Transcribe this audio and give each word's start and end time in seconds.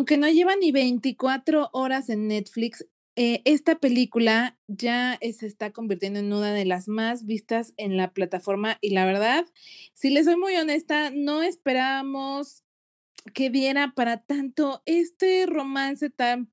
aunque 0.00 0.16
no 0.16 0.30
lleva 0.30 0.56
ni 0.56 0.72
24 0.72 1.68
horas 1.74 2.08
en 2.08 2.26
Netflix, 2.26 2.86
eh, 3.16 3.42
esta 3.44 3.80
película 3.80 4.58
ya 4.66 5.18
se 5.20 5.46
está 5.46 5.72
convirtiendo 5.72 6.20
en 6.20 6.32
una 6.32 6.54
de 6.54 6.64
las 6.64 6.88
más 6.88 7.26
vistas 7.26 7.74
en 7.76 7.98
la 7.98 8.14
plataforma 8.14 8.78
y 8.80 8.94
la 8.94 9.04
verdad, 9.04 9.44
si 9.92 10.08
les 10.08 10.24
soy 10.24 10.36
muy 10.36 10.56
honesta, 10.56 11.10
no 11.10 11.42
esperábamos 11.42 12.64
que 13.34 13.50
diera 13.50 13.92
para 13.94 14.22
tanto 14.22 14.80
este 14.86 15.44
romance 15.44 16.08
tan 16.08 16.50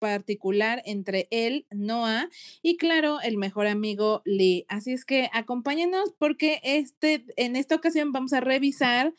particular 0.00 0.82
entre 0.84 1.28
él, 1.30 1.64
Noah, 1.70 2.28
y 2.60 2.76
claro, 2.76 3.20
el 3.20 3.36
mejor 3.36 3.68
amigo 3.68 4.20
Lee. 4.24 4.66
Así 4.66 4.94
es 4.94 5.04
que 5.04 5.30
acompáñenos 5.32 6.12
porque 6.18 6.60
este, 6.64 7.24
en 7.36 7.54
esta 7.54 7.76
ocasión 7.76 8.10
vamos 8.10 8.32
a 8.32 8.40
revisar 8.40 9.14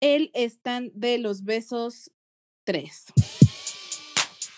el 0.00 0.32
stand 0.34 0.90
de 0.94 1.18
los 1.18 1.44
besos 1.44 2.10
3. 2.66 3.04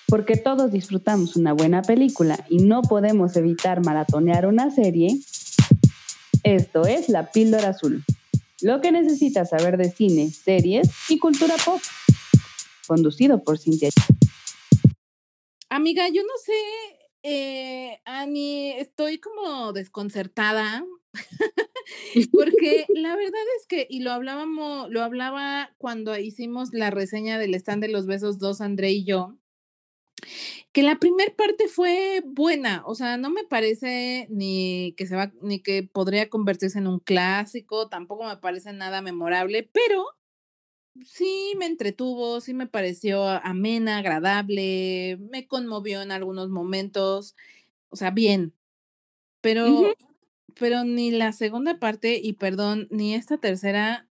Porque 0.08 0.36
todos 0.36 0.72
disfrutamos 0.72 1.36
una 1.36 1.52
buena 1.52 1.82
película 1.82 2.44
y 2.48 2.58
no 2.58 2.80
podemos 2.82 3.36
evitar 3.36 3.84
maratonear 3.84 4.46
una 4.46 4.70
serie, 4.70 5.20
esto 6.42 6.86
es 6.86 7.10
La 7.10 7.30
Píldora 7.30 7.68
Azul. 7.68 8.04
Lo 8.62 8.80
que 8.80 8.90
necesitas 8.90 9.50
saber 9.50 9.76
de 9.76 9.92
cine, 9.92 10.30
series 10.30 10.88
y 11.10 11.18
cultura 11.18 11.54
pop. 11.64 11.80
Conducido 12.86 13.44
por 13.44 13.58
Cintia. 13.58 13.90
Amiga, 15.68 16.08
yo 16.08 16.22
no 16.22 16.32
sé, 16.42 16.52
eh, 17.22 18.00
Ani, 18.06 18.70
estoy 18.70 19.18
como 19.18 19.74
desconcertada 19.74 20.82
porque 22.32 22.86
la 22.88 23.16
verdad 23.16 23.40
es 23.58 23.66
que, 23.66 23.86
y 23.88 24.00
lo 24.00 24.12
hablábamos, 24.12 24.90
lo 24.90 25.02
hablaba 25.02 25.74
cuando 25.78 26.16
hicimos 26.18 26.70
la 26.72 26.90
reseña 26.90 27.38
del 27.38 27.54
stand 27.54 27.82
de 27.82 27.88
los 27.88 28.06
besos 28.06 28.38
dos, 28.38 28.60
André 28.60 28.92
y 28.92 29.04
yo, 29.04 29.36
que 30.72 30.82
la 30.82 30.98
primera 30.98 31.34
parte 31.34 31.68
fue 31.68 32.22
buena, 32.26 32.82
o 32.86 32.94
sea, 32.94 33.16
no 33.16 33.30
me 33.30 33.44
parece 33.44 34.26
ni 34.30 34.94
que 34.96 35.06
se 35.06 35.16
va, 35.16 35.32
ni 35.42 35.60
que 35.60 35.82
podría 35.82 36.28
convertirse 36.28 36.78
en 36.78 36.86
un 36.86 37.00
clásico, 37.00 37.88
tampoco 37.88 38.24
me 38.24 38.36
parece 38.36 38.72
nada 38.72 39.00
memorable, 39.00 39.68
pero 39.72 40.04
sí 41.04 41.54
me 41.58 41.66
entretuvo, 41.66 42.40
sí 42.40 42.54
me 42.54 42.66
pareció 42.66 43.24
amena, 43.24 43.98
agradable, 43.98 45.18
me 45.30 45.46
conmovió 45.46 46.02
en 46.02 46.12
algunos 46.12 46.48
momentos, 46.48 47.34
o 47.90 47.96
sea, 47.96 48.10
bien, 48.10 48.54
pero, 49.40 49.94
pero 50.58 50.84
ni 50.84 51.10
la 51.10 51.32
segunda 51.32 51.78
parte, 51.78 52.20
y 52.22 52.34
perdón, 52.34 52.88
ni 52.90 53.14
esta 53.14 53.38
tercera 53.38 54.08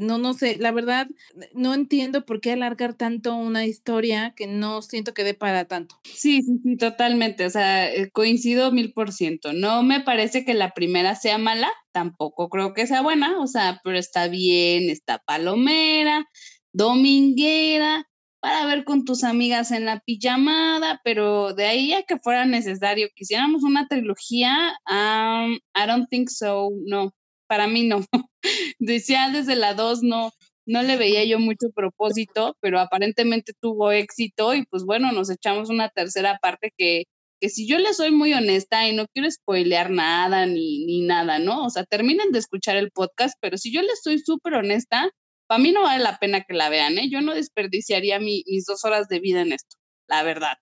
no, 0.00 0.18
no 0.18 0.34
sé, 0.34 0.56
la 0.58 0.72
verdad, 0.72 1.08
no 1.54 1.74
entiendo 1.74 2.24
por 2.24 2.40
qué 2.40 2.52
alargar 2.52 2.94
tanto 2.94 3.34
una 3.34 3.66
historia 3.66 4.32
que 4.36 4.46
no 4.46 4.82
siento 4.82 5.14
que 5.14 5.24
dé 5.24 5.34
para 5.34 5.66
tanto. 5.66 6.00
Sí, 6.04 6.42
sí, 6.42 6.58
sí, 6.62 6.76
totalmente. 6.76 7.46
O 7.46 7.50
sea, 7.50 7.92
eh, 7.92 8.10
coincido 8.10 8.72
mil 8.72 8.92
por 8.92 9.12
ciento. 9.12 9.52
No 9.52 9.82
me 9.82 10.00
parece 10.00 10.44
que 10.44 10.54
la 10.54 10.72
primera 10.72 11.14
sea 11.14 11.38
mala, 11.38 11.68
tampoco 11.92 12.48
creo 12.48 12.74
que 12.74 12.86
sea 12.86 13.02
buena, 13.02 13.40
o 13.40 13.46
sea, 13.46 13.80
pero 13.84 13.98
está 13.98 14.28
bien, 14.28 14.90
está 14.90 15.18
palomera, 15.18 16.28
dominguera, 16.72 18.07
para 18.40 18.66
ver 18.66 18.84
con 18.84 19.04
tus 19.04 19.24
amigas 19.24 19.70
en 19.72 19.84
la 19.84 20.00
pijamada, 20.00 21.00
pero 21.04 21.54
de 21.54 21.66
ahí 21.66 21.92
a 21.92 22.02
que 22.02 22.18
fuera 22.18 22.44
necesario 22.44 23.08
que 23.14 23.24
hiciéramos 23.24 23.64
una 23.64 23.88
trilogía, 23.88 24.74
I 24.88 25.86
don't 25.86 26.08
think 26.08 26.28
so, 26.28 26.70
no 26.86 27.12
para 27.48 27.66
mí 27.66 27.88
no. 27.88 28.04
Decía 28.78 29.30
desde 29.32 29.56
la 29.56 29.74
2 29.74 30.02
no, 30.02 30.30
no 30.66 30.82
le 30.82 30.96
veía 30.96 31.24
yo 31.24 31.40
mucho 31.40 31.70
propósito, 31.74 32.56
pero 32.60 32.78
aparentemente 32.78 33.54
tuvo 33.60 33.90
éxito 33.90 34.54
y 34.54 34.64
pues 34.66 34.84
bueno, 34.84 35.10
nos 35.12 35.30
echamos 35.30 35.70
una 35.70 35.88
tercera 35.88 36.38
parte 36.40 36.72
que, 36.76 37.04
que 37.40 37.48
si 37.48 37.66
yo 37.66 37.78
le 37.78 37.94
soy 37.94 38.12
muy 38.12 38.32
honesta 38.34 38.86
y 38.88 38.94
no 38.94 39.06
quiero 39.12 39.30
spoilear 39.30 39.90
nada 39.90 40.46
ni, 40.46 40.84
ni 40.84 41.00
nada, 41.02 41.38
¿no? 41.38 41.64
O 41.64 41.70
sea, 41.70 41.84
terminen 41.84 42.30
de 42.32 42.38
escuchar 42.38 42.76
el 42.76 42.90
podcast, 42.92 43.36
pero 43.40 43.56
si 43.58 43.72
yo 43.72 43.82
les 43.82 44.00
soy 44.02 44.18
súper 44.18 44.54
honesta, 44.54 45.10
para 45.48 45.58
mí 45.60 45.72
no 45.72 45.82
vale 45.82 46.04
la 46.04 46.18
pena 46.18 46.44
que 46.44 46.54
la 46.54 46.68
vean, 46.68 46.98
¿eh? 46.98 47.08
Yo 47.10 47.20
no 47.20 47.34
desperdiciaría 47.34 48.20
mis 48.20 48.66
dos 48.66 48.84
horas 48.84 49.08
de 49.08 49.18
vida 49.18 49.40
en 49.40 49.52
esto, 49.52 49.76
la 50.06 50.22
verdad. 50.22 50.58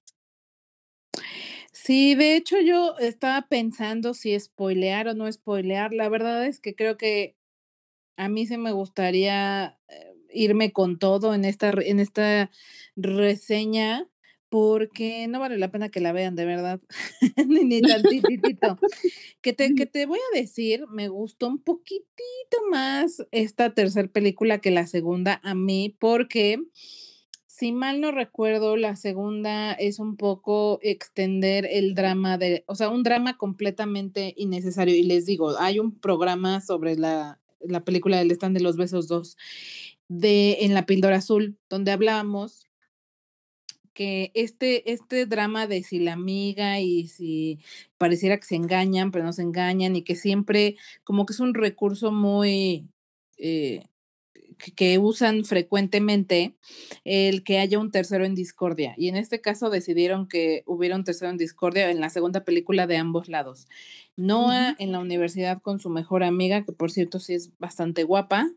Sí, 1.72 2.14
de 2.14 2.36
hecho 2.36 2.58
yo 2.60 2.96
estaba 2.98 3.48
pensando 3.48 4.14
si 4.14 4.38
spoilear 4.38 5.08
o 5.08 5.14
no 5.14 5.30
spoilear. 5.30 5.92
La 5.92 6.08
verdad 6.08 6.46
es 6.46 6.60
que 6.60 6.74
creo 6.74 6.96
que 6.96 7.36
a 8.16 8.28
mí 8.28 8.46
se 8.46 8.58
me 8.58 8.72
gustaría 8.72 9.78
eh, 9.88 10.14
irme 10.30 10.72
con 10.72 10.98
todo 10.98 11.34
en 11.34 11.44
esta, 11.44 11.70
en 11.70 12.00
esta 12.00 12.50
reseña 12.96 14.08
porque 14.56 15.28
no 15.28 15.38
vale 15.38 15.58
la 15.58 15.70
pena 15.70 15.90
que 15.90 16.00
la 16.00 16.12
vean, 16.12 16.34
de 16.34 16.46
verdad, 16.46 16.80
ni, 17.46 17.62
ni 17.62 17.82
tantitito. 17.82 18.78
que, 19.42 19.52
te, 19.52 19.74
que 19.74 19.84
te 19.86 20.06
voy 20.06 20.18
a 20.18 20.38
decir, 20.38 20.86
me 20.88 21.08
gustó 21.08 21.46
un 21.46 21.58
poquitito 21.58 22.56
más 22.70 23.22
esta 23.32 23.74
tercera 23.74 24.08
película 24.08 24.62
que 24.62 24.70
la 24.70 24.86
segunda 24.86 25.42
a 25.44 25.54
mí, 25.54 25.94
porque 25.98 26.58
si 27.46 27.72
mal 27.72 28.00
no 28.00 28.12
recuerdo, 28.12 28.78
la 28.78 28.96
segunda 28.96 29.74
es 29.74 29.98
un 29.98 30.16
poco 30.16 30.78
extender 30.80 31.68
el 31.70 31.94
drama 31.94 32.38
de, 32.38 32.64
o 32.66 32.76
sea, 32.76 32.88
un 32.88 33.02
drama 33.02 33.36
completamente 33.36 34.32
innecesario. 34.38 34.96
Y 34.96 35.02
les 35.02 35.26
digo, 35.26 35.58
hay 35.58 35.80
un 35.80 36.00
programa 36.00 36.62
sobre 36.62 36.96
la, 36.96 37.38
la 37.60 37.84
película 37.84 38.16
del 38.16 38.30
stand 38.30 38.56
de 38.56 38.62
los 38.62 38.78
besos 38.78 39.06
2 39.06 39.36
de 40.08 40.58
en 40.60 40.72
la 40.72 40.86
píldora 40.86 41.16
azul, 41.16 41.58
donde 41.68 41.92
hablábamos 41.92 42.65
que 43.96 44.30
este, 44.34 44.92
este 44.92 45.24
drama 45.24 45.66
de 45.66 45.82
si 45.82 46.00
la 46.00 46.12
amiga 46.12 46.80
y 46.80 47.08
si 47.08 47.60
pareciera 47.96 48.36
que 48.36 48.44
se 48.44 48.54
engañan, 48.54 49.10
pero 49.10 49.24
no 49.24 49.32
se 49.32 49.40
engañan, 49.40 49.96
y 49.96 50.02
que 50.02 50.16
siempre 50.16 50.76
como 51.02 51.24
que 51.24 51.32
es 51.32 51.40
un 51.40 51.54
recurso 51.54 52.12
muy 52.12 52.86
eh, 53.38 53.86
que 54.74 54.98
usan 54.98 55.46
frecuentemente 55.46 56.56
el 57.04 57.42
que 57.42 57.58
haya 57.58 57.78
un 57.78 57.90
tercero 57.90 58.26
en 58.26 58.34
discordia. 58.34 58.94
Y 58.98 59.08
en 59.08 59.16
este 59.16 59.40
caso 59.40 59.70
decidieron 59.70 60.28
que 60.28 60.62
hubiera 60.66 60.94
un 60.94 61.04
tercero 61.04 61.30
en 61.30 61.38
discordia 61.38 61.90
en 61.90 62.00
la 62.00 62.10
segunda 62.10 62.44
película 62.44 62.86
de 62.86 62.98
ambos 62.98 63.28
lados. 63.28 63.66
Noah 64.16 64.76
en 64.78 64.92
la 64.92 64.98
universidad 64.98 65.62
con 65.62 65.80
su 65.80 65.88
mejor 65.88 66.22
amiga, 66.22 66.66
que 66.66 66.72
por 66.72 66.90
cierto 66.90 67.18
sí 67.18 67.32
es 67.32 67.50
bastante 67.58 68.04
guapa. 68.04 68.50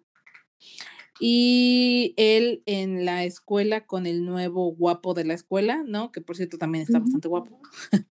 Y 1.20 2.14
él 2.18 2.64
en 2.66 3.06
la 3.06 3.26
escuela 3.26 3.86
con 3.86 4.06
el 4.06 4.26
nuevo 4.26 4.72
guapo 4.74 5.14
de 5.14 5.26
la 5.26 5.34
escuela, 5.34 5.84
¿no? 5.86 6.12
Que 6.12 6.22
por 6.22 6.36
cierto 6.36 6.58
también 6.58 6.84
está 6.84 7.00
bastante 7.00 7.28
guapo. 7.28 7.60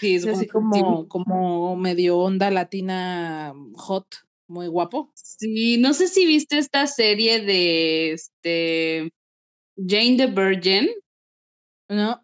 Sí, 0.00 0.16
es, 0.16 0.26
así 0.26 0.48
como, 0.48 1.06
como 1.06 1.76
medio 1.76 2.18
onda 2.18 2.50
latina 2.50 3.54
hot, 3.74 4.06
muy 4.48 4.66
guapo. 4.66 5.12
Sí, 5.14 5.78
no 5.78 5.94
sé 5.94 6.08
si 6.08 6.26
viste 6.26 6.58
esta 6.58 6.88
serie 6.88 7.40
de 7.40 8.10
este 8.10 9.12
Jane 9.76 10.16
the 10.16 10.26
Virgin. 10.26 10.88
No. 11.88 12.20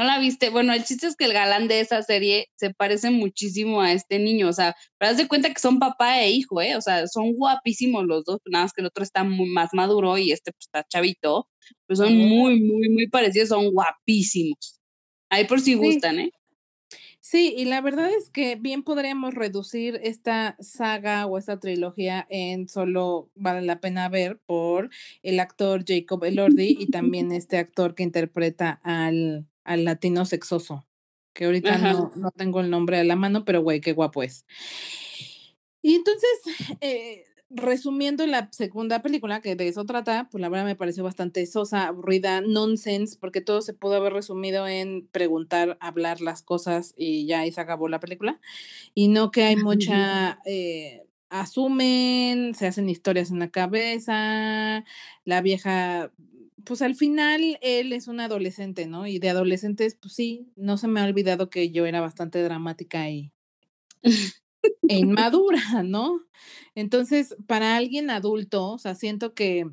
¿No 0.00 0.06
la 0.06 0.18
viste? 0.18 0.48
Bueno, 0.48 0.72
el 0.72 0.82
chiste 0.82 1.08
es 1.08 1.14
que 1.14 1.26
el 1.26 1.34
galán 1.34 1.68
de 1.68 1.80
esa 1.80 2.00
serie 2.02 2.48
se 2.56 2.72
parece 2.72 3.10
muchísimo 3.10 3.82
a 3.82 3.92
este 3.92 4.18
niño, 4.18 4.48
o 4.48 4.52
sea, 4.54 4.74
pero 4.96 5.10
haz 5.10 5.18
de 5.18 5.28
cuenta 5.28 5.52
que 5.52 5.60
son 5.60 5.78
papá 5.78 6.22
e 6.22 6.30
hijo, 6.30 6.62
¿eh? 6.62 6.74
O 6.74 6.80
sea, 6.80 7.06
son 7.06 7.34
guapísimos 7.34 8.06
los 8.06 8.24
dos, 8.24 8.38
nada 8.46 8.64
más 8.64 8.72
que 8.72 8.80
el 8.80 8.86
otro 8.86 9.04
está 9.04 9.24
muy 9.24 9.50
más 9.50 9.74
maduro 9.74 10.16
y 10.16 10.32
este 10.32 10.52
pues, 10.52 10.68
está 10.68 10.86
chavito, 10.88 11.50
pero 11.86 11.98
son 11.98 12.16
muy, 12.16 12.58
muy, 12.62 12.88
muy 12.88 13.08
parecidos, 13.08 13.50
son 13.50 13.74
guapísimos. 13.74 14.80
Ahí 15.28 15.44
por 15.44 15.60
si 15.60 15.74
gustan, 15.74 16.18
¿eh? 16.18 16.30
Sí, 17.20 17.54
y 17.54 17.66
la 17.66 17.82
verdad 17.82 18.08
es 18.10 18.30
que 18.30 18.56
bien 18.56 18.82
podríamos 18.82 19.34
reducir 19.34 20.00
esta 20.02 20.56
saga 20.60 21.26
o 21.26 21.36
esta 21.36 21.60
trilogía 21.60 22.26
en 22.30 22.68
solo 22.68 23.30
vale 23.34 23.60
la 23.60 23.80
pena 23.80 24.08
ver 24.08 24.40
por 24.46 24.88
el 25.22 25.40
actor 25.40 25.84
Jacob 25.86 26.24
Elordi 26.24 26.78
y 26.80 26.86
también 26.86 27.32
este 27.32 27.58
actor 27.58 27.94
que 27.94 28.02
interpreta 28.02 28.80
al, 28.82 29.46
al 29.70 29.84
latino 29.84 30.24
sexoso, 30.26 30.84
que 31.32 31.44
ahorita 31.44 31.78
no, 31.78 32.10
no, 32.16 32.32
tengo 32.32 32.60
el 32.60 32.70
nombre 32.70 32.98
a 32.98 33.04
la 33.04 33.14
mano, 33.14 33.44
pero 33.44 33.62
güey, 33.62 33.80
qué 33.80 33.92
guapo 33.92 34.24
es. 34.24 34.44
Y 35.80 35.94
entonces, 35.94 36.28
eh, 36.80 37.24
resumiendo 37.50 38.26
la 38.26 38.48
segunda 38.50 39.00
película, 39.00 39.40
que 39.40 39.54
de 39.54 39.68
eso 39.68 39.84
trata, 39.84 40.28
pues 40.28 40.42
la 40.42 40.48
verdad 40.48 40.64
me 40.64 40.74
pareció 40.74 41.04
bastante 41.04 41.46
sosa, 41.46 41.86
aburrida, 41.86 42.40
nonsense, 42.40 43.16
porque 43.20 43.40
todo 43.40 43.62
se 43.62 43.72
pudo 43.72 43.94
haber 43.94 44.12
resumido 44.12 44.66
en 44.66 45.06
preguntar, 45.12 45.78
hablar 45.80 46.20
las 46.20 46.42
cosas 46.42 46.92
y 46.96 47.26
ya 47.26 47.40
ahí 47.40 47.52
se 47.52 47.60
acabó 47.60 47.86
la 47.86 48.00
película. 48.00 48.40
Y 48.92 49.06
no 49.06 49.30
que 49.30 49.44
hay 49.44 49.56
mucha... 49.56 50.40
Eh, 50.46 51.06
asumen, 51.30 52.56
se 52.56 52.66
hacen 52.66 52.88
historias 52.88 53.30
en 53.30 53.38
la 53.38 53.50
cabeza, 53.50 54.84
la 55.24 55.40
vieja, 55.40 56.10
pues 56.64 56.82
al 56.82 56.94
final 56.94 57.58
él 57.62 57.92
es 57.92 58.08
un 58.08 58.20
adolescente, 58.20 58.86
¿no? 58.86 59.06
Y 59.06 59.18
de 59.18 59.30
adolescentes, 59.30 59.96
pues 60.00 60.14
sí, 60.14 60.52
no 60.56 60.76
se 60.78 60.88
me 60.88 61.00
ha 61.00 61.04
olvidado 61.04 61.50
que 61.50 61.70
yo 61.70 61.86
era 61.86 62.00
bastante 62.00 62.42
dramática 62.42 63.10
y 63.10 63.32
e 64.88 64.98
inmadura, 64.98 65.82
¿no? 65.84 66.20
Entonces, 66.74 67.36
para 67.46 67.76
alguien 67.76 68.10
adulto, 68.10 68.72
o 68.72 68.78
sea, 68.78 68.94
siento 68.94 69.34
que 69.34 69.70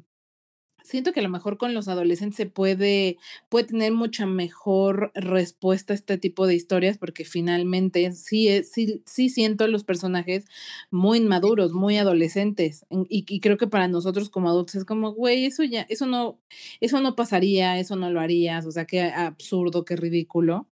siento 0.88 1.12
que 1.12 1.20
a 1.20 1.24
lo 1.24 1.30
mejor 1.30 1.58
con 1.58 1.74
los 1.74 1.88
adolescentes 1.88 2.38
se 2.38 2.46
puede, 2.46 3.18
puede 3.50 3.66
tener 3.66 3.92
mucha 3.92 4.26
mejor 4.26 5.12
respuesta 5.14 5.94
a 5.94 5.96
este 5.96 6.18
tipo 6.18 6.48
de 6.48 6.56
historias 6.56 6.98
porque 6.98 7.26
finalmente 7.26 8.12
sí, 8.14 8.64
sí, 8.64 9.04
sí 9.06 9.30
siento 9.30 9.66
a 9.66 9.68
los 9.68 9.84
personajes 9.84 10.46
muy 10.90 11.18
inmaduros, 11.18 11.74
muy 11.74 11.98
adolescentes 11.98 12.86
y, 12.90 13.26
y, 13.28 13.40
creo 13.42 13.58
que 13.58 13.68
para 13.68 13.88
nosotros 13.88 14.30
como 14.30 14.50
adultos 14.50 14.76
es 14.76 14.86
como, 14.86 15.14
güey, 15.14 15.46
eso 15.46 15.64
ya, 15.64 15.86
eso 15.90 16.06
no, 16.06 16.40
eso 16.80 17.02
no 17.02 17.16
pasaría, 17.16 17.80
eso 17.80 17.96
no 17.96 18.10
lo 18.10 18.22
harías, 18.22 18.66
o 18.66 18.72
sea, 18.72 18.86
qué 18.86 19.02
absurdo, 19.02 19.86
qué 19.86 19.96
ridículo. 19.96 20.68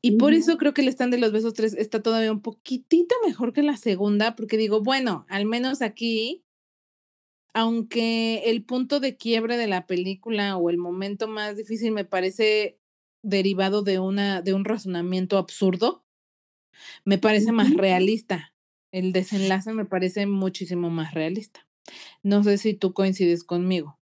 Y 0.00 0.12
por 0.12 0.32
eso 0.32 0.56
creo 0.58 0.74
que 0.74 0.82
el 0.82 0.88
stand 0.88 1.12
de 1.12 1.18
los 1.18 1.32
besos 1.32 1.54
3 1.54 1.74
está 1.74 2.00
todavía 2.00 2.30
un 2.30 2.40
poquitito 2.40 3.16
mejor 3.26 3.52
que 3.52 3.62
la 3.62 3.76
segunda, 3.76 4.36
porque 4.36 4.56
digo, 4.56 4.80
bueno, 4.80 5.26
al 5.28 5.44
menos 5.44 5.82
aquí 5.82 6.44
aunque 7.58 8.44
el 8.50 8.62
punto 8.62 9.00
de 9.00 9.16
quiebre 9.16 9.56
de 9.56 9.66
la 9.66 9.84
película 9.88 10.56
o 10.56 10.70
el 10.70 10.78
momento 10.78 11.26
más 11.26 11.56
difícil 11.56 11.90
me 11.90 12.04
parece 12.04 12.78
derivado 13.24 13.82
de 13.82 13.98
una 13.98 14.42
de 14.42 14.54
un 14.54 14.64
razonamiento 14.64 15.38
absurdo, 15.38 16.04
me 17.04 17.18
parece 17.18 17.50
más 17.50 17.74
realista. 17.74 18.54
El 18.92 19.12
desenlace 19.12 19.72
me 19.72 19.84
parece 19.84 20.24
muchísimo 20.26 20.88
más 20.88 21.14
realista. 21.14 21.66
No 22.22 22.44
sé 22.44 22.58
si 22.58 22.74
tú 22.74 22.94
coincides 22.94 23.42
conmigo. 23.42 23.98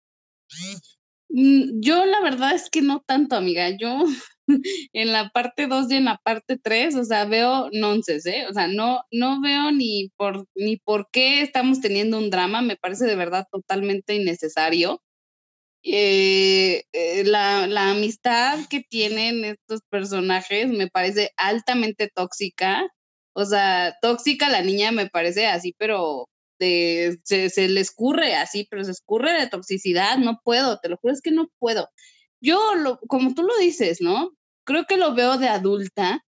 Mm, 1.28 1.80
yo 1.80 2.06
la 2.06 2.20
verdad 2.22 2.56
es 2.56 2.70
que 2.70 2.82
no 2.82 3.04
tanto, 3.06 3.36
amiga. 3.36 3.70
Yo 3.70 4.02
en 4.92 5.12
la 5.12 5.30
parte 5.30 5.66
2 5.66 5.90
y 5.90 5.96
en 5.96 6.04
la 6.06 6.20
parte 6.22 6.58
3, 6.58 6.96
o 6.96 7.04
sea, 7.04 7.24
veo 7.24 7.68
nonsense, 7.72 8.30
¿eh? 8.38 8.46
O 8.48 8.52
sea, 8.52 8.68
no, 8.68 9.02
no 9.10 9.40
veo 9.40 9.70
ni 9.72 10.10
por, 10.16 10.46
ni 10.54 10.76
por 10.76 11.08
qué 11.12 11.42
estamos 11.42 11.80
teniendo 11.80 12.18
un 12.18 12.30
drama, 12.30 12.62
me 12.62 12.76
parece 12.76 13.06
de 13.06 13.16
verdad 13.16 13.46
totalmente 13.50 14.14
innecesario. 14.14 15.02
Eh, 15.86 16.84
eh, 16.92 17.24
la, 17.24 17.66
la 17.66 17.90
amistad 17.90 18.58
que 18.70 18.80
tienen 18.80 19.44
estos 19.44 19.80
personajes 19.90 20.68
me 20.68 20.88
parece 20.88 21.30
altamente 21.36 22.08
tóxica. 22.14 22.88
O 23.34 23.44
sea, 23.44 23.94
tóxica 24.00 24.48
la 24.48 24.62
niña 24.62 24.92
me 24.92 25.08
parece 25.10 25.46
así, 25.46 25.74
pero 25.78 26.28
de, 26.58 27.18
se, 27.24 27.50
se 27.50 27.68
le 27.68 27.80
escurre 27.80 28.34
así, 28.36 28.66
pero 28.70 28.84
se 28.84 28.92
escurre 28.92 29.32
de 29.34 29.48
toxicidad, 29.48 30.18
no 30.18 30.40
puedo, 30.44 30.78
te 30.80 30.88
lo 30.88 30.96
juro, 30.98 31.12
es 31.14 31.20
que 31.22 31.32
no 31.32 31.48
puedo 31.58 31.88
yo, 32.44 32.74
lo, 32.76 32.98
como 33.08 33.34
tú 33.34 33.42
lo 33.42 33.56
dices, 33.58 34.00
¿no? 34.00 34.30
Creo 34.64 34.84
que 34.86 34.96
lo 34.98 35.14
veo 35.14 35.38
de 35.38 35.48
adulta 35.48 36.24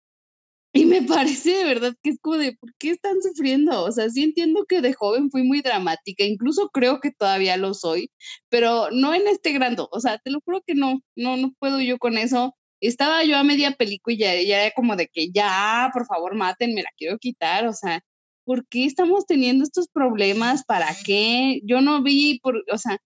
y 0.72 0.86
me 0.86 1.02
parece 1.42 1.50
de 1.52 1.64
verdad 1.64 1.94
que 2.02 2.10
es 2.10 2.18
como 2.20 2.36
de, 2.36 2.56
¿por 2.56 2.74
qué 2.78 2.90
están 2.90 3.22
sufriendo? 3.22 3.84
O 3.84 3.92
sea, 3.92 4.08
sí 4.10 4.24
entiendo 4.24 4.64
que 4.68 4.80
de 4.80 4.92
joven 4.94 5.30
fui 5.30 5.42
muy 5.44 5.62
dramática, 5.62 6.24
incluso 6.24 6.70
creo 6.72 7.00
que 7.00 7.12
todavía 7.12 7.56
lo 7.56 7.74
soy, 7.74 8.10
pero 8.48 8.90
no 8.90 9.14
en 9.14 9.28
este 9.28 9.52
grado, 9.52 9.88
o 9.92 10.00
sea, 10.00 10.18
te 10.18 10.30
lo 10.30 10.40
juro 10.44 10.62
que 10.66 10.74
no, 10.74 11.00
no, 11.16 11.36
no 11.36 11.52
puedo 11.58 11.80
yo 11.80 11.98
con 11.98 12.18
eso. 12.18 12.54
Estaba 12.80 13.24
yo 13.24 13.36
a 13.36 13.44
media 13.44 13.72
película 13.72 14.14
y 14.14 14.18
ya, 14.18 14.34
ya 14.42 14.62
era 14.64 14.74
como 14.74 14.96
de 14.96 15.08
que 15.08 15.30
ya, 15.32 15.90
por 15.92 16.06
favor, 16.06 16.34
maten, 16.34 16.74
me 16.74 16.82
la 16.82 16.90
quiero 16.96 17.18
quitar, 17.18 17.66
o 17.66 17.74
sea, 17.74 18.00
¿por 18.44 18.66
qué 18.68 18.86
estamos 18.86 19.26
teniendo 19.26 19.64
estos 19.64 19.88
problemas? 19.88 20.64
¿Para 20.64 20.88
qué? 21.04 21.60
Yo 21.64 21.82
no 21.82 22.02
vi, 22.02 22.40
por, 22.42 22.64
o 22.72 22.78
sea, 22.78 22.98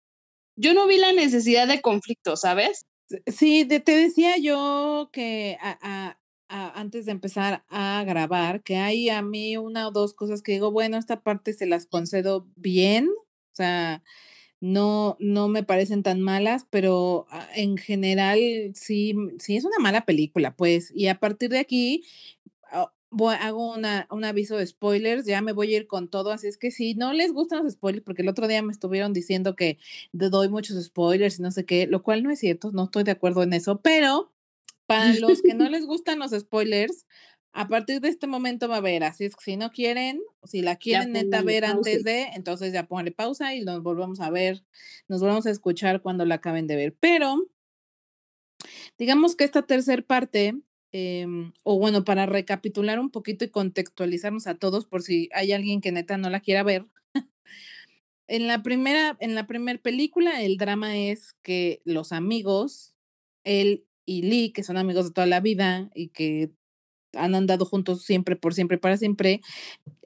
yo 0.55 0.73
no 0.73 0.87
vi 0.87 0.97
la 0.97 1.13
necesidad 1.13 1.67
de 1.67 1.81
conflicto, 1.81 2.37
¿sabes? 2.37 2.85
Sí, 3.27 3.65
te 3.65 3.79
decía 3.95 4.37
yo 4.37 5.09
que 5.11 5.57
antes 6.47 7.05
de 7.05 7.11
empezar 7.11 7.63
a 7.69 8.03
grabar, 8.05 8.63
que 8.63 8.77
hay 8.77 9.09
a 9.09 9.21
mí 9.21 9.57
una 9.57 9.87
o 9.87 9.91
dos 9.91 10.13
cosas 10.13 10.41
que 10.41 10.53
digo, 10.53 10.71
bueno, 10.71 10.97
esta 10.97 11.21
parte 11.21 11.53
se 11.53 11.65
las 11.65 11.85
concedo 11.85 12.47
bien, 12.55 13.07
o 13.07 13.55
sea, 13.55 14.03
no, 14.61 15.17
no 15.19 15.49
me 15.49 15.63
parecen 15.63 16.03
tan 16.03 16.21
malas, 16.21 16.65
pero 16.69 17.27
ah, 17.29 17.47
en 17.55 17.77
general 17.77 18.39
sí, 18.75 19.15
sí 19.39 19.57
es 19.57 19.65
una 19.65 19.79
mala 19.79 20.05
película, 20.05 20.55
pues, 20.55 20.91
y 20.95 21.07
a 21.07 21.19
partir 21.19 21.49
de 21.49 21.59
aquí 21.59 22.03
hago 23.39 23.73
una, 23.73 24.07
un 24.09 24.25
aviso 24.25 24.57
de 24.57 24.65
spoilers, 24.65 25.25
ya 25.25 25.41
me 25.41 25.51
voy 25.51 25.73
a 25.73 25.77
ir 25.77 25.87
con 25.87 26.07
todo, 26.09 26.31
así 26.31 26.47
es 26.47 26.57
que 26.57 26.71
si 26.71 26.95
no 26.95 27.13
les 27.13 27.31
gustan 27.31 27.63
los 27.63 27.73
spoilers, 27.73 28.03
porque 28.03 28.21
el 28.21 28.29
otro 28.29 28.47
día 28.47 28.61
me 28.61 28.71
estuvieron 28.71 29.13
diciendo 29.13 29.55
que 29.55 29.77
doy 30.11 30.49
muchos 30.49 30.83
spoilers 30.83 31.39
y 31.39 31.41
no 31.41 31.51
sé 31.51 31.65
qué, 31.65 31.87
lo 31.87 32.03
cual 32.03 32.23
no 32.23 32.31
es 32.31 32.39
cierto, 32.39 32.71
no 32.71 32.85
estoy 32.85 33.03
de 33.03 33.11
acuerdo 33.11 33.43
en 33.43 33.53
eso, 33.53 33.81
pero 33.81 34.31
para 34.85 35.13
los 35.13 35.41
que 35.41 35.53
no 35.53 35.69
les 35.69 35.85
gustan 35.85 36.19
los 36.19 36.31
spoilers, 36.31 37.05
a 37.53 37.67
partir 37.67 38.01
de 38.01 38.09
este 38.09 38.25
momento 38.25 38.67
va 38.67 38.75
a 38.75 38.79
haber, 38.79 39.03
así 39.03 39.25
es 39.25 39.35
que 39.35 39.43
si 39.43 39.57
no 39.57 39.71
quieren, 39.71 40.21
si 40.43 40.61
la 40.61 40.75
quieren 40.77 41.11
neta 41.11 41.43
ver 41.43 41.65
antes 41.65 42.03
de, 42.03 42.23
entonces 42.33 42.73
ya 42.73 42.87
ponle 42.87 43.11
pausa 43.11 43.53
y 43.53 43.61
nos 43.61 43.83
volvemos 43.83 44.19
a 44.21 44.31
ver, 44.31 44.63
nos 45.07 45.21
volvemos 45.21 45.45
a 45.45 45.51
escuchar 45.51 46.01
cuando 46.01 46.25
la 46.25 46.35
acaben 46.35 46.65
de 46.65 46.75
ver, 46.75 46.95
pero 46.99 47.47
digamos 48.97 49.35
que 49.35 49.43
esta 49.43 49.61
tercera 49.61 50.01
parte 50.01 50.55
Em, 50.95 51.53
o 51.63 51.79
bueno, 51.79 52.03
para 52.05 52.27
recapitular 52.27 52.99
un 52.99 53.09
poquito 53.09 53.43
y 53.43 53.49
contextualizarnos 53.49 54.45
a 54.45 54.53
todos 54.53 54.85
por 54.85 55.01
si 55.01 55.27
hay 55.33 55.51
alguien 55.51 55.81
que 55.81 55.91
neta 55.91 56.17
no 56.17 56.29
la 56.29 56.39
quiera 56.39 56.61
ver. 56.61 56.85
en 58.27 58.45
la 58.45 58.61
primera, 58.61 59.17
en 59.19 59.33
la 59.33 59.47
primera 59.47 59.81
película, 59.81 60.43
el 60.43 60.57
drama 60.57 60.95
es 60.95 61.33
que 61.41 61.81
los 61.83 62.11
amigos, 62.11 62.93
él 63.43 63.85
y 64.05 64.21
Lee, 64.21 64.51
que 64.51 64.61
son 64.61 64.77
amigos 64.77 65.05
de 65.05 65.13
toda 65.13 65.25
la 65.25 65.39
vida 65.39 65.89
y 65.95 66.09
que 66.09 66.51
han 67.13 67.33
andado 67.33 67.65
juntos 67.65 68.03
siempre, 68.03 68.35
por 68.35 68.53
siempre, 68.53 68.77
para 68.77 68.97
siempre, 68.97 69.41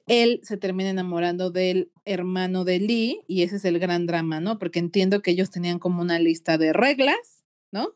él 0.06 0.40
se 0.42 0.56
termina 0.56 0.88
enamorando 0.88 1.50
del 1.50 1.92
hermano 2.06 2.64
de 2.64 2.80
Lee 2.80 3.20
y 3.26 3.42
ese 3.42 3.56
es 3.56 3.66
el 3.66 3.78
gran 3.78 4.06
drama, 4.06 4.40
¿no? 4.40 4.58
Porque 4.58 4.78
entiendo 4.78 5.20
que 5.20 5.32
ellos 5.32 5.50
tenían 5.50 5.78
como 5.78 6.00
una 6.00 6.18
lista 6.18 6.56
de 6.56 6.72
reglas, 6.72 7.44
¿no? 7.72 7.94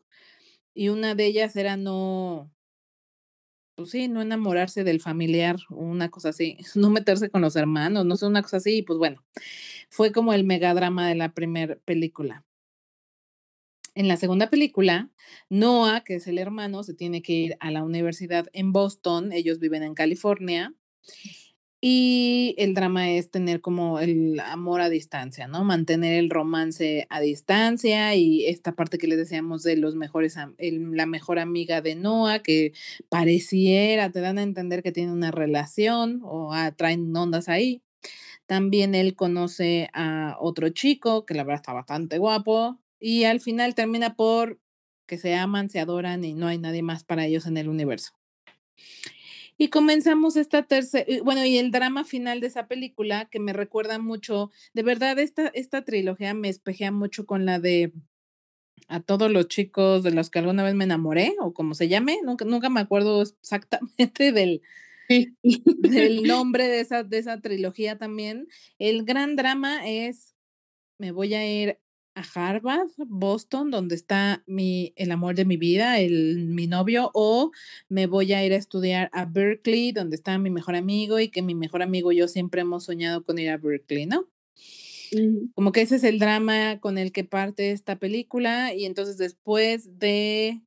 Y 0.75 0.89
una 0.89 1.15
de 1.15 1.25
ellas 1.25 1.55
era 1.55 1.75
no, 1.75 2.51
pues 3.75 3.91
sí, 3.91 4.07
no 4.07 4.21
enamorarse 4.21 4.83
del 4.83 5.01
familiar, 5.01 5.57
una 5.69 6.09
cosa 6.09 6.29
así, 6.29 6.57
no 6.75 6.89
meterse 6.89 7.29
con 7.29 7.41
los 7.41 7.55
hermanos, 7.55 8.05
no 8.05 8.15
sé, 8.15 8.25
una 8.25 8.41
cosa 8.41 8.57
así, 8.57 8.77
y 8.77 8.81
pues 8.83 8.99
bueno, 8.99 9.23
fue 9.89 10.11
como 10.11 10.33
el 10.33 10.43
megadrama 10.43 11.07
de 11.07 11.15
la 11.15 11.33
primera 11.33 11.75
película. 11.85 12.45
En 13.95 14.07
la 14.07 14.17
segunda 14.17 14.49
película, 14.49 15.11
Noah, 15.49 16.03
que 16.03 16.15
es 16.15 16.25
el 16.25 16.39
hermano, 16.39 16.83
se 16.83 16.95
tiene 16.95 17.21
que 17.21 17.33
ir 17.33 17.57
a 17.59 17.69
la 17.69 17.83
universidad 17.83 18.47
en 18.53 18.71
Boston, 18.71 19.31
ellos 19.31 19.59
viven 19.59 19.83
en 19.83 19.93
California, 19.93 20.73
y 21.85 22.55
el 22.59 22.73
drama 22.75 23.11
es 23.11 23.29
tener 23.29 23.59
como 23.59 23.99
el 23.99 24.39
amor 24.39 24.79
a 24.79 24.87
distancia, 24.87 25.47
¿no? 25.47 25.65
Mantener 25.65 26.13
el 26.13 26.29
romance 26.29 27.07
a 27.09 27.19
distancia 27.19 28.15
y 28.15 28.45
esta 28.45 28.71
parte 28.71 28.97
que 28.97 29.09
les 29.09 29.17
decíamos 29.17 29.63
de 29.63 29.75
los 29.75 29.93
mejores, 29.93 30.37
la 30.57 31.05
mejor 31.05 31.39
amiga 31.39 31.81
de 31.81 31.95
Noah, 31.95 32.39
que 32.39 32.71
pareciera, 33.09 34.09
te 34.13 34.21
dan 34.21 34.37
a 34.37 34.43
entender 34.43 34.81
que 34.81 34.93
tiene 34.93 35.11
una 35.11 35.31
relación 35.31 36.21
o 36.23 36.53
traen 36.77 37.13
ondas 37.13 37.49
ahí. 37.49 37.81
También 38.45 38.95
él 38.95 39.13
conoce 39.13 39.89
a 39.91 40.37
otro 40.39 40.69
chico 40.69 41.25
que 41.25 41.33
la 41.33 41.43
verdad 41.43 41.63
está 41.63 41.73
bastante 41.73 42.17
guapo 42.17 42.79
y 42.97 43.25
al 43.25 43.41
final 43.41 43.75
termina 43.75 44.15
por 44.15 44.57
que 45.05 45.17
se 45.17 45.35
aman, 45.35 45.69
se 45.69 45.81
adoran 45.81 46.23
y 46.23 46.33
no 46.33 46.47
hay 46.47 46.59
nadie 46.59 46.81
más 46.81 47.03
para 47.03 47.25
ellos 47.25 47.45
en 47.45 47.57
el 47.57 47.67
universo. 47.67 48.13
Y 49.57 49.69
comenzamos 49.69 50.35
esta 50.35 50.63
tercera, 50.63 51.05
bueno, 51.23 51.45
y 51.45 51.57
el 51.57 51.71
drama 51.71 52.03
final 52.03 52.39
de 52.39 52.47
esa 52.47 52.67
película 52.67 53.25
que 53.25 53.39
me 53.39 53.53
recuerda 53.53 53.99
mucho, 53.99 54.51
de 54.73 54.83
verdad, 54.83 55.19
esta, 55.19 55.47
esta 55.47 55.83
trilogía 55.83 56.33
me 56.33 56.49
espejea 56.49 56.91
mucho 56.91 57.25
con 57.25 57.45
la 57.45 57.59
de 57.59 57.93
a 58.87 58.99
todos 58.99 59.31
los 59.31 59.47
chicos 59.47 60.03
de 60.03 60.11
los 60.11 60.29
que 60.29 60.39
alguna 60.39 60.63
vez 60.63 60.75
me 60.75 60.83
enamoré, 60.83 61.35
o 61.39 61.53
como 61.53 61.73
se 61.73 61.87
llame, 61.87 62.19
nunca, 62.23 62.45
nunca 62.45 62.69
me 62.69 62.81
acuerdo 62.81 63.21
exactamente 63.21 64.31
del, 64.33 64.61
del 65.09 66.23
nombre 66.27 66.67
de 66.67 66.79
esa, 66.81 67.03
de 67.03 67.17
esa 67.17 67.39
trilogía 67.41 67.97
también. 67.97 68.47
El 68.79 69.05
gran 69.05 69.35
drama 69.35 69.87
es, 69.87 70.35
me 70.97 71.11
voy 71.11 71.33
a 71.33 71.45
ir 71.49 71.79
a 72.15 72.23
Harvard, 72.35 72.89
Boston, 72.97 73.71
donde 73.71 73.95
está 73.95 74.43
mi, 74.45 74.93
el 74.95 75.11
amor 75.11 75.35
de 75.35 75.45
mi 75.45 75.57
vida, 75.57 75.99
el, 75.99 76.47
mi 76.49 76.67
novio, 76.67 77.11
o 77.13 77.51
me 77.89 78.07
voy 78.07 78.33
a 78.33 78.45
ir 78.45 78.53
a 78.53 78.57
estudiar 78.57 79.09
a 79.13 79.25
Berkeley, 79.25 79.91
donde 79.91 80.15
está 80.15 80.37
mi 80.37 80.49
mejor 80.49 80.75
amigo 80.75 81.19
y 81.19 81.29
que 81.29 81.41
mi 81.41 81.55
mejor 81.55 81.81
amigo 81.81 82.11
y 82.11 82.17
yo 82.17 82.27
siempre 82.27 82.61
hemos 82.61 82.85
soñado 82.85 83.23
con 83.23 83.39
ir 83.39 83.49
a 83.49 83.57
Berkeley, 83.57 84.05
¿no? 84.05 84.27
Como 85.53 85.71
que 85.71 85.81
ese 85.81 85.97
es 85.97 86.03
el 86.03 86.19
drama 86.19 86.79
con 86.79 86.97
el 86.97 87.11
que 87.11 87.23
parte 87.23 87.71
esta 87.71 87.99
película 87.99 88.73
y 88.73 88.85
entonces 88.85 89.17
después 89.17 89.99
de, 89.99 90.61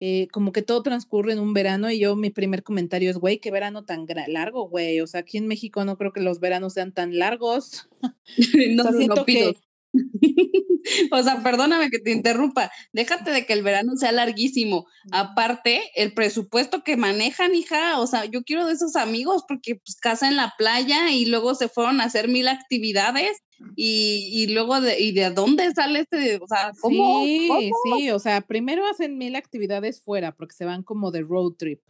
eh, 0.00 0.28
como 0.28 0.52
que 0.52 0.62
todo 0.62 0.82
transcurre 0.82 1.32
en 1.32 1.40
un 1.40 1.54
verano 1.54 1.90
y 1.90 1.98
yo 1.98 2.14
mi 2.14 2.30
primer 2.30 2.62
comentario 2.62 3.10
es, 3.10 3.16
güey, 3.16 3.38
qué 3.38 3.50
verano 3.50 3.84
tan 3.84 4.06
largo, 4.28 4.68
güey. 4.68 5.00
O 5.00 5.06
sea, 5.06 5.20
aquí 5.20 5.38
en 5.38 5.46
México 5.48 5.84
no 5.84 5.96
creo 5.98 6.12
que 6.12 6.20
los 6.20 6.40
veranos 6.40 6.74
sean 6.74 6.92
tan 6.92 7.18
largos. 7.18 7.88
no, 8.02 8.10
o 8.84 8.86
sea, 8.86 8.92
siento 8.92 9.24
que 9.24 9.56
o 11.12 11.22
sea, 11.22 11.42
perdóname 11.42 11.90
que 11.90 11.98
te 11.98 12.12
interrumpa. 12.12 12.70
Déjate 12.92 13.30
de 13.30 13.46
que 13.46 13.52
el 13.52 13.62
verano 13.62 13.96
sea 13.96 14.12
larguísimo. 14.12 14.86
Aparte, 15.12 15.82
el 15.94 16.12
presupuesto 16.12 16.82
que 16.82 16.96
manejan, 16.96 17.54
hija, 17.54 18.00
o 18.00 18.06
sea, 18.06 18.24
yo 18.24 18.42
quiero 18.42 18.66
de 18.66 18.74
esos 18.74 18.96
amigos 18.96 19.44
porque 19.46 19.76
pues 19.76 19.96
casa 19.96 20.28
en 20.28 20.36
la 20.36 20.54
playa 20.58 21.10
y 21.10 21.26
luego 21.26 21.54
se 21.54 21.68
fueron 21.68 22.00
a 22.00 22.04
hacer 22.04 22.28
mil 22.28 22.48
actividades 22.48 23.42
y, 23.76 24.28
y 24.32 24.52
luego 24.52 24.80
de, 24.80 25.00
y 25.00 25.12
de 25.12 25.30
dónde 25.30 25.70
sale 25.72 26.00
este, 26.00 26.36
o 26.36 26.46
sea, 26.46 26.72
¿cómo? 26.80 27.22
Sí, 27.24 27.48
sí, 27.84 28.10
o 28.10 28.18
sea, 28.18 28.40
primero 28.40 28.86
hacen 28.86 29.16
mil 29.16 29.36
actividades 29.36 30.02
fuera 30.02 30.32
porque 30.32 30.54
se 30.54 30.64
van 30.64 30.82
como 30.82 31.10
de 31.10 31.22
road 31.22 31.52
trip 31.52 31.80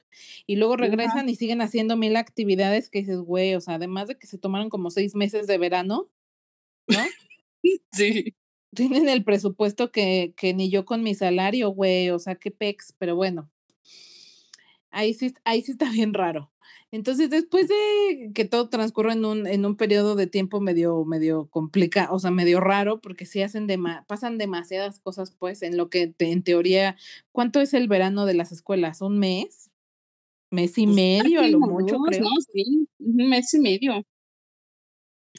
y 0.46 0.56
luego 0.56 0.76
regresan 0.76 1.28
y 1.28 1.34
siguen 1.34 1.60
haciendo 1.60 1.96
mil 1.96 2.16
actividades 2.16 2.88
que 2.88 3.00
dices, 3.00 3.18
güey, 3.18 3.54
o 3.54 3.60
sea, 3.60 3.74
además 3.74 4.08
de 4.08 4.16
que 4.16 4.26
se 4.26 4.38
tomaron 4.38 4.68
como 4.68 4.90
seis 4.90 5.14
meses 5.14 5.46
de 5.46 5.58
verano, 5.58 6.08
¿no? 6.86 7.02
Sí. 7.92 8.34
Tienen 8.74 9.08
el 9.08 9.24
presupuesto 9.24 9.92
que, 9.92 10.34
que 10.36 10.52
ni 10.52 10.68
yo 10.68 10.84
con 10.84 11.02
mi 11.02 11.14
salario, 11.14 11.70
güey, 11.70 12.10
o 12.10 12.18
sea, 12.18 12.34
qué 12.34 12.50
pex, 12.50 12.92
pero 12.98 13.14
bueno. 13.14 13.50
Ahí 14.90 15.14
sí, 15.14 15.34
ahí 15.44 15.62
sí 15.62 15.72
está 15.72 15.90
bien 15.90 16.12
raro. 16.14 16.52
Entonces, 16.90 17.28
después 17.28 17.66
de 17.66 18.30
que 18.34 18.44
todo 18.44 18.68
transcurre 18.68 19.14
en 19.14 19.24
un, 19.24 19.48
en 19.48 19.66
un 19.66 19.76
periodo 19.76 20.14
de 20.14 20.28
tiempo 20.28 20.60
medio, 20.60 21.04
medio 21.04 21.48
complicado, 21.48 22.14
o 22.14 22.20
sea, 22.20 22.30
medio 22.30 22.60
raro, 22.60 23.00
porque 23.00 23.26
sí 23.26 23.42
hacen 23.42 23.66
pasan 24.06 24.38
demasiadas 24.38 25.00
cosas, 25.00 25.32
pues, 25.32 25.62
en 25.62 25.76
lo 25.76 25.90
que 25.90 26.14
en 26.20 26.44
teoría, 26.44 26.96
¿cuánto 27.32 27.60
es 27.60 27.74
el 27.74 27.88
verano 27.88 28.26
de 28.26 28.34
las 28.34 28.52
escuelas? 28.52 29.00
¿Un 29.00 29.18
mes? 29.18 29.72
¿Mes 30.50 30.78
y 30.78 30.84
pues, 30.84 30.94
medio 30.94 31.40
a 31.40 31.48
lo 31.48 31.58
mucho, 31.58 31.98
creo? 31.98 32.20
No, 32.22 32.30
sí, 32.52 32.88
un 33.00 33.28
mes 33.28 33.52
y 33.54 33.58
medio. 33.58 34.04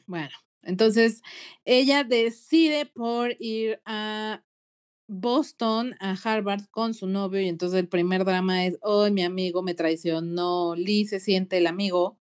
Bueno, 0.08 0.36
entonces 0.66 1.22
ella 1.64 2.04
decide 2.04 2.86
por 2.86 3.36
ir 3.40 3.80
a 3.86 4.44
Boston, 5.08 5.96
a 6.00 6.18
Harvard 6.22 6.66
con 6.72 6.94
su 6.94 7.08
novio 7.08 7.40
y 7.42 7.48
entonces 7.48 7.80
el 7.80 7.88
primer 7.88 8.26
drama 8.26 8.66
es, 8.66 8.78
oh, 8.82 9.10
mi 9.12 9.24
amigo 9.24 9.62
me 9.62 9.76
traicionó, 9.76 10.76
Lee 10.76 11.06
se 11.06 11.20
siente 11.20 11.58
el 11.58 11.68
amigo 11.68 12.18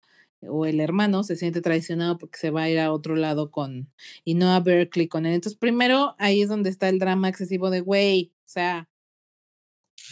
o 0.47 0.67
el 0.67 0.81
hermano 0.81 1.25
se 1.25 1.37
siente 1.37 1.63
traicionado 1.63 2.19
porque 2.19 2.39
se 2.39 2.51
va 2.51 2.65
a 2.65 2.71
ir 2.71 2.79
a 2.79 2.93
otro 2.93 3.17
lado 3.17 3.51
con, 3.51 3.91
y 4.25 4.35
no 4.35 4.53
a 4.53 4.61
Berkeley 4.61 5.09
con 5.09 5.25
él. 5.25 5.35
Entonces 5.35 5.59
primero 5.59 6.15
ahí 6.19 6.43
es 6.43 6.49
donde 6.49 6.71
está 6.71 6.89
el 6.91 6.99
drama 6.99 7.31
excesivo 7.31 7.71
de, 7.71 7.81
güey, 7.81 8.33
o 8.45 8.49
sea, 8.49 8.89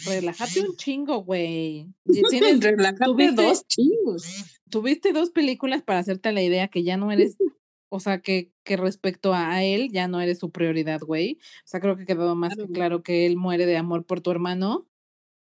relájate 0.05 0.61
un 0.61 0.75
chingo, 0.75 1.23
güey. 1.23 1.87
Relájate 2.59 3.31
dos 3.31 3.67
chingos. 3.67 4.59
Tuviste 4.69 5.13
dos 5.13 5.29
películas 5.29 5.83
para 5.83 5.99
hacerte 5.99 6.31
la 6.31 6.41
idea 6.41 6.67
que 6.67 6.83
ya 6.83 6.97
no 6.97 7.11
eres 7.11 7.37
o 7.95 7.99
sea, 7.99 8.21
que, 8.21 8.51
que 8.63 8.75
respecto 8.75 9.35
a, 9.35 9.63
él 9.63 9.91
ya 9.91 10.07
no 10.07 10.19
eres 10.19 10.39
su 10.39 10.49
prioridad, 10.49 10.99
güey. 11.01 11.37
O 11.59 11.67
sea, 11.67 11.79
creo 11.79 11.95
que 11.95 12.05
quedó 12.05 12.33
más 12.33 12.55
que 12.55 12.65
claro 12.65 13.03
que 13.03 13.27
él 13.27 13.37
muere 13.37 13.67
de 13.67 13.77
amor 13.77 14.03
por 14.03 14.19
tu 14.19 14.31
hermano. 14.31 14.87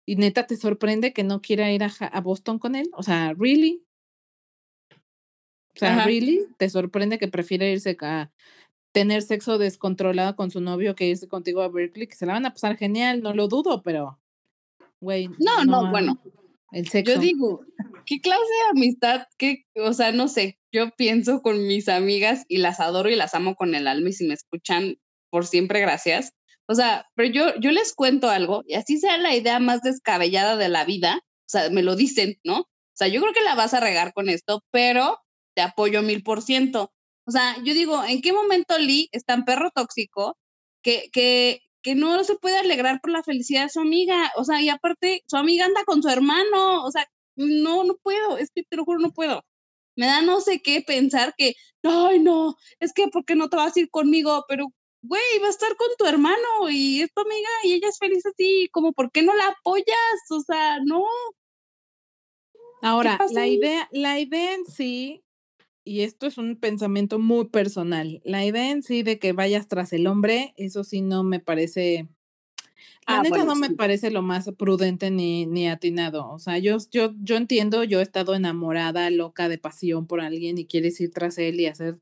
Y 0.05 0.17
neta, 0.17 0.45
¿te 0.45 0.55
sorprende 0.55 1.11
que 1.11 1.23
no 1.23 1.41
quiera 1.41 1.71
ir 1.71 1.83
a, 1.83 1.87
a 1.87 2.21
Boston 2.21 2.59
con 2.59 2.75
él? 2.75 2.91
O 2.93 3.01
sea, 3.01 3.33
¿really? 3.33 3.83
O 5.75 5.79
sea, 5.79 6.05
¿really? 6.05 6.45
¿Te 6.57 6.69
sorprende 6.69 7.17
que 7.17 7.27
prefiere 7.27 7.71
irse 7.71 7.97
a 8.01 8.31
tener 8.91 9.23
sexo 9.23 9.57
descontrolado 9.57 10.35
con 10.35 10.51
su 10.51 10.61
novio 10.61 10.93
que 10.93 11.07
irse 11.07 11.27
contigo 11.27 11.63
a 11.63 11.69
Berkeley? 11.69 12.05
Que 12.05 12.15
se 12.15 12.27
la 12.27 12.33
van 12.33 12.45
a 12.45 12.53
pasar 12.53 12.77
genial, 12.77 13.23
no 13.23 13.33
lo 13.33 13.47
dudo, 13.47 13.81
pero, 13.81 14.19
güey. 15.01 15.29
No, 15.39 15.65
no, 15.65 15.89
bueno. 15.89 16.21
El 16.75 16.89
sexo. 16.89 17.13
Yo 17.13 17.19
digo, 17.21 17.61
¿qué 18.05 18.19
clase 18.19 18.41
de 18.41 18.69
amistad? 18.77 19.27
¿Qué, 19.37 19.63
o 19.75 19.93
sea, 19.93 20.11
no 20.11 20.27
sé, 20.27 20.59
yo 20.73 20.91
pienso 20.97 21.41
con 21.41 21.65
mis 21.67 21.87
amigas 21.87 22.43
y 22.49 22.57
las 22.57 22.81
adoro 22.81 23.09
y 23.09 23.15
las 23.15 23.33
amo 23.33 23.55
con 23.55 23.75
el 23.75 23.87
alma 23.87 24.09
y 24.09 24.13
si 24.13 24.27
me 24.27 24.33
escuchan, 24.33 24.97
por 25.29 25.47
siempre 25.47 25.79
gracias. 25.79 26.33
O 26.67 26.75
sea, 26.75 27.07
pero 27.15 27.31
yo, 27.31 27.59
yo 27.61 27.71
les 27.71 27.93
cuento 27.93 28.29
algo 28.29 28.63
y 28.67 28.73
así 28.73 28.97
sea 28.97 29.17
la 29.17 29.33
idea 29.33 29.59
más 29.59 29.83
descabellada 29.83 30.57
de 30.57 30.67
la 30.67 30.83
vida, 30.83 31.21
o 31.23 31.47
sea, 31.47 31.69
me 31.69 31.81
lo 31.81 31.95
dicen, 31.95 32.39
¿no? 32.43 32.59
O 32.59 32.97
sea, 32.97 33.07
yo 33.07 33.21
creo 33.21 33.33
que 33.33 33.43
la 33.43 33.55
vas 33.55 33.73
a 33.73 33.79
regar 33.79 34.11
con 34.11 34.27
esto, 34.27 34.61
pero 34.69 35.19
te 35.55 35.61
apoyo 35.61 36.01
mil 36.01 36.23
por 36.23 36.41
ciento. 36.41 36.91
O 37.25 37.31
sea, 37.31 37.55
yo 37.63 37.73
digo, 37.73 38.03
¿en 38.03 38.21
qué 38.21 38.33
momento 38.33 38.77
Lee 38.77 39.07
es 39.13 39.23
tan 39.23 39.45
perro 39.45 39.71
tóxico 39.73 40.37
que, 40.83 41.09
que, 41.13 41.61
que 41.85 41.95
no 41.95 42.23
se 42.25 42.35
puede 42.35 42.57
alegrar 42.57 42.99
por 43.01 43.11
la 43.11 43.23
felicidad 43.23 43.63
de 43.63 43.69
su 43.69 43.79
amiga? 43.79 44.31
O 44.35 44.43
sea, 44.43 44.61
y 44.61 44.69
aparte, 44.69 45.23
su 45.27 45.37
amiga 45.37 45.65
anda 45.65 45.85
con 45.85 46.03
su 46.03 46.09
hermano, 46.09 46.83
o 46.83 46.91
sea, 46.91 47.07
no, 47.37 47.85
no 47.85 47.95
puedo, 48.03 48.37
es 48.37 48.51
que 48.53 48.63
te 48.63 48.75
lo 48.75 48.85
juro, 48.85 48.99
no 48.99 49.11
puedo 49.11 49.43
me 49.95 50.07
da 50.07 50.21
no 50.21 50.41
sé 50.41 50.61
qué 50.61 50.81
pensar 50.81 51.33
que, 51.37 51.55
ay, 51.83 52.19
no, 52.19 52.55
es 52.79 52.93
que 52.93 53.07
porque 53.07 53.35
no 53.35 53.49
te 53.49 53.57
vas 53.57 53.75
a 53.75 53.79
ir 53.79 53.89
conmigo, 53.89 54.45
pero, 54.47 54.67
güey, 55.01 55.39
va 55.41 55.47
a 55.47 55.51
estar 55.51 55.75
con 55.77 55.87
tu 55.97 56.05
hermano 56.05 56.69
y 56.69 57.01
es 57.01 57.13
tu 57.13 57.21
amiga 57.21 57.49
y 57.63 57.73
ella 57.73 57.89
es 57.89 57.97
feliz 57.97 58.25
así, 58.25 58.69
como, 58.71 58.93
¿por 58.93 59.11
qué 59.11 59.21
no 59.21 59.33
la 59.33 59.47
apoyas? 59.47 60.31
O 60.31 60.41
sea, 60.41 60.79
no. 60.83 61.05
Ahora, 62.81 63.17
la 63.31 63.47
idea, 63.47 63.87
la 63.91 64.19
idea 64.19 64.53
en 64.53 64.65
sí, 64.65 65.23
y 65.85 66.01
esto 66.01 66.27
es 66.27 66.37
un 66.37 66.57
pensamiento 66.57 67.19
muy 67.19 67.45
personal, 67.45 68.21
la 68.25 68.43
idea 68.43 68.71
en 68.71 68.83
sí 68.83 69.03
de 69.03 69.19
que 69.19 69.31
vayas 69.31 69.67
tras 69.67 69.93
el 69.93 70.07
hombre, 70.07 70.53
eso 70.57 70.83
sí 70.83 71.01
no 71.01 71.23
me 71.23 71.39
parece 71.39 72.09
la 73.07 73.19
ah, 73.19 73.21
neta 73.21 73.43
no 73.43 73.55
me 73.55 73.69
parece 73.69 74.09
lo 74.09 74.23
más 74.23 74.49
prudente 74.57 75.11
ni, 75.11 75.45
ni 75.45 75.67
atinado. 75.67 76.27
O 76.31 76.39
sea, 76.39 76.57
yo, 76.57 76.77
yo, 76.89 77.13
yo 77.21 77.35
entiendo, 77.37 77.83
yo 77.83 77.99
he 77.99 78.03
estado 78.03 78.33
enamorada, 78.33 79.11
loca 79.11 79.47
de 79.47 79.59
pasión 79.59 80.07
por 80.07 80.21
alguien 80.21 80.57
y 80.57 80.65
quieres 80.65 80.99
ir 80.99 81.11
tras 81.11 81.37
él 81.37 81.59
y 81.59 81.67
hacer, 81.67 81.99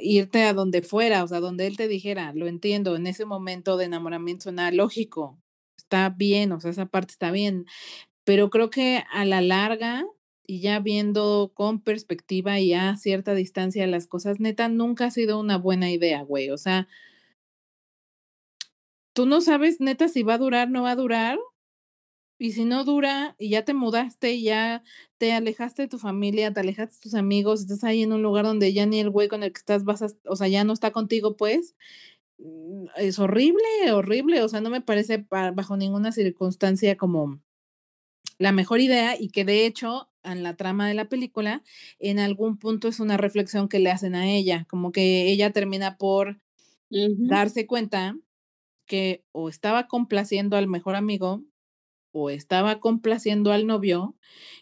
irte 0.00 0.44
a 0.44 0.52
donde 0.52 0.82
fuera, 0.82 1.24
o 1.24 1.28
sea, 1.28 1.40
donde 1.40 1.66
él 1.66 1.78
te 1.78 1.88
dijera, 1.88 2.32
lo 2.34 2.46
entiendo, 2.46 2.94
en 2.96 3.06
ese 3.06 3.24
momento 3.24 3.78
de 3.78 3.86
enamoramiento 3.86 4.44
suena 4.44 4.70
lógico, 4.70 5.38
está 5.78 6.10
bien, 6.10 6.52
o 6.52 6.60
sea, 6.60 6.72
esa 6.72 6.86
parte 6.86 7.12
está 7.12 7.30
bien, 7.30 7.64
pero 8.24 8.50
creo 8.50 8.68
que 8.68 9.04
a 9.10 9.24
la 9.24 9.40
larga 9.40 10.04
y 10.48 10.60
ya 10.60 10.80
viendo 10.80 11.52
con 11.54 11.82
perspectiva 11.82 12.58
y 12.58 12.72
a 12.72 12.96
cierta 12.96 13.34
distancia 13.34 13.86
las 13.86 14.06
cosas, 14.06 14.40
neta, 14.40 14.68
nunca 14.70 15.04
ha 15.04 15.10
sido 15.10 15.38
una 15.38 15.58
buena 15.58 15.90
idea, 15.90 16.22
güey, 16.22 16.48
o 16.50 16.56
sea, 16.56 16.88
tú 19.12 19.26
no 19.26 19.42
sabes 19.42 19.78
neta 19.80 20.08
si 20.08 20.22
va 20.22 20.34
a 20.34 20.38
durar, 20.38 20.70
no 20.70 20.84
va 20.84 20.92
a 20.92 20.96
durar. 20.96 21.38
Y 22.40 22.52
si 22.52 22.64
no 22.64 22.84
dura 22.84 23.34
y 23.38 23.50
ya 23.50 23.64
te 23.64 23.74
mudaste, 23.74 24.32
y 24.34 24.44
ya 24.44 24.84
te 25.18 25.32
alejaste 25.32 25.82
de 25.82 25.88
tu 25.88 25.98
familia, 25.98 26.52
te 26.52 26.60
alejaste 26.60 26.94
de 26.94 27.00
tus 27.00 27.14
amigos, 27.14 27.62
estás 27.62 27.82
ahí 27.84 28.02
en 28.04 28.12
un 28.12 28.22
lugar 28.22 28.44
donde 28.44 28.72
ya 28.72 28.86
ni 28.86 29.00
el 29.00 29.10
güey 29.10 29.28
con 29.28 29.42
el 29.42 29.52
que 29.52 29.58
estás 29.58 29.84
vas 29.84 30.02
a, 30.02 30.08
o 30.24 30.36
sea, 30.36 30.48
ya 30.48 30.64
no 30.64 30.72
está 30.72 30.92
contigo, 30.92 31.36
pues 31.36 31.74
mm, 32.38 32.86
es 32.96 33.18
horrible, 33.18 33.92
horrible, 33.92 34.42
o 34.42 34.48
sea, 34.48 34.60
no 34.60 34.70
me 34.70 34.80
parece 34.80 35.26
bajo 35.30 35.76
ninguna 35.76 36.12
circunstancia 36.12 36.96
como 36.96 37.40
la 38.38 38.52
mejor 38.52 38.80
idea 38.80 39.16
y 39.18 39.28
que 39.30 39.44
de 39.44 39.66
hecho 39.66 40.08
en 40.22 40.42
la 40.42 40.56
trama 40.56 40.88
de 40.88 40.94
la 40.94 41.08
película 41.08 41.62
en 41.98 42.18
algún 42.18 42.58
punto 42.58 42.88
es 42.88 43.00
una 43.00 43.16
reflexión 43.16 43.68
que 43.68 43.78
le 43.78 43.90
hacen 43.90 44.14
a 44.14 44.28
ella, 44.28 44.66
como 44.68 44.92
que 44.92 45.30
ella 45.30 45.52
termina 45.52 45.96
por 45.96 46.40
darse 46.90 47.66
cuenta 47.66 48.16
que 48.86 49.24
o 49.32 49.48
estaba 49.48 49.86
complaciendo 49.86 50.56
al 50.56 50.68
mejor 50.68 50.96
amigo 50.96 51.44
o 52.12 52.30
estaba 52.30 52.80
complaciendo 52.80 53.52
al 53.52 53.66
novio 53.66 54.16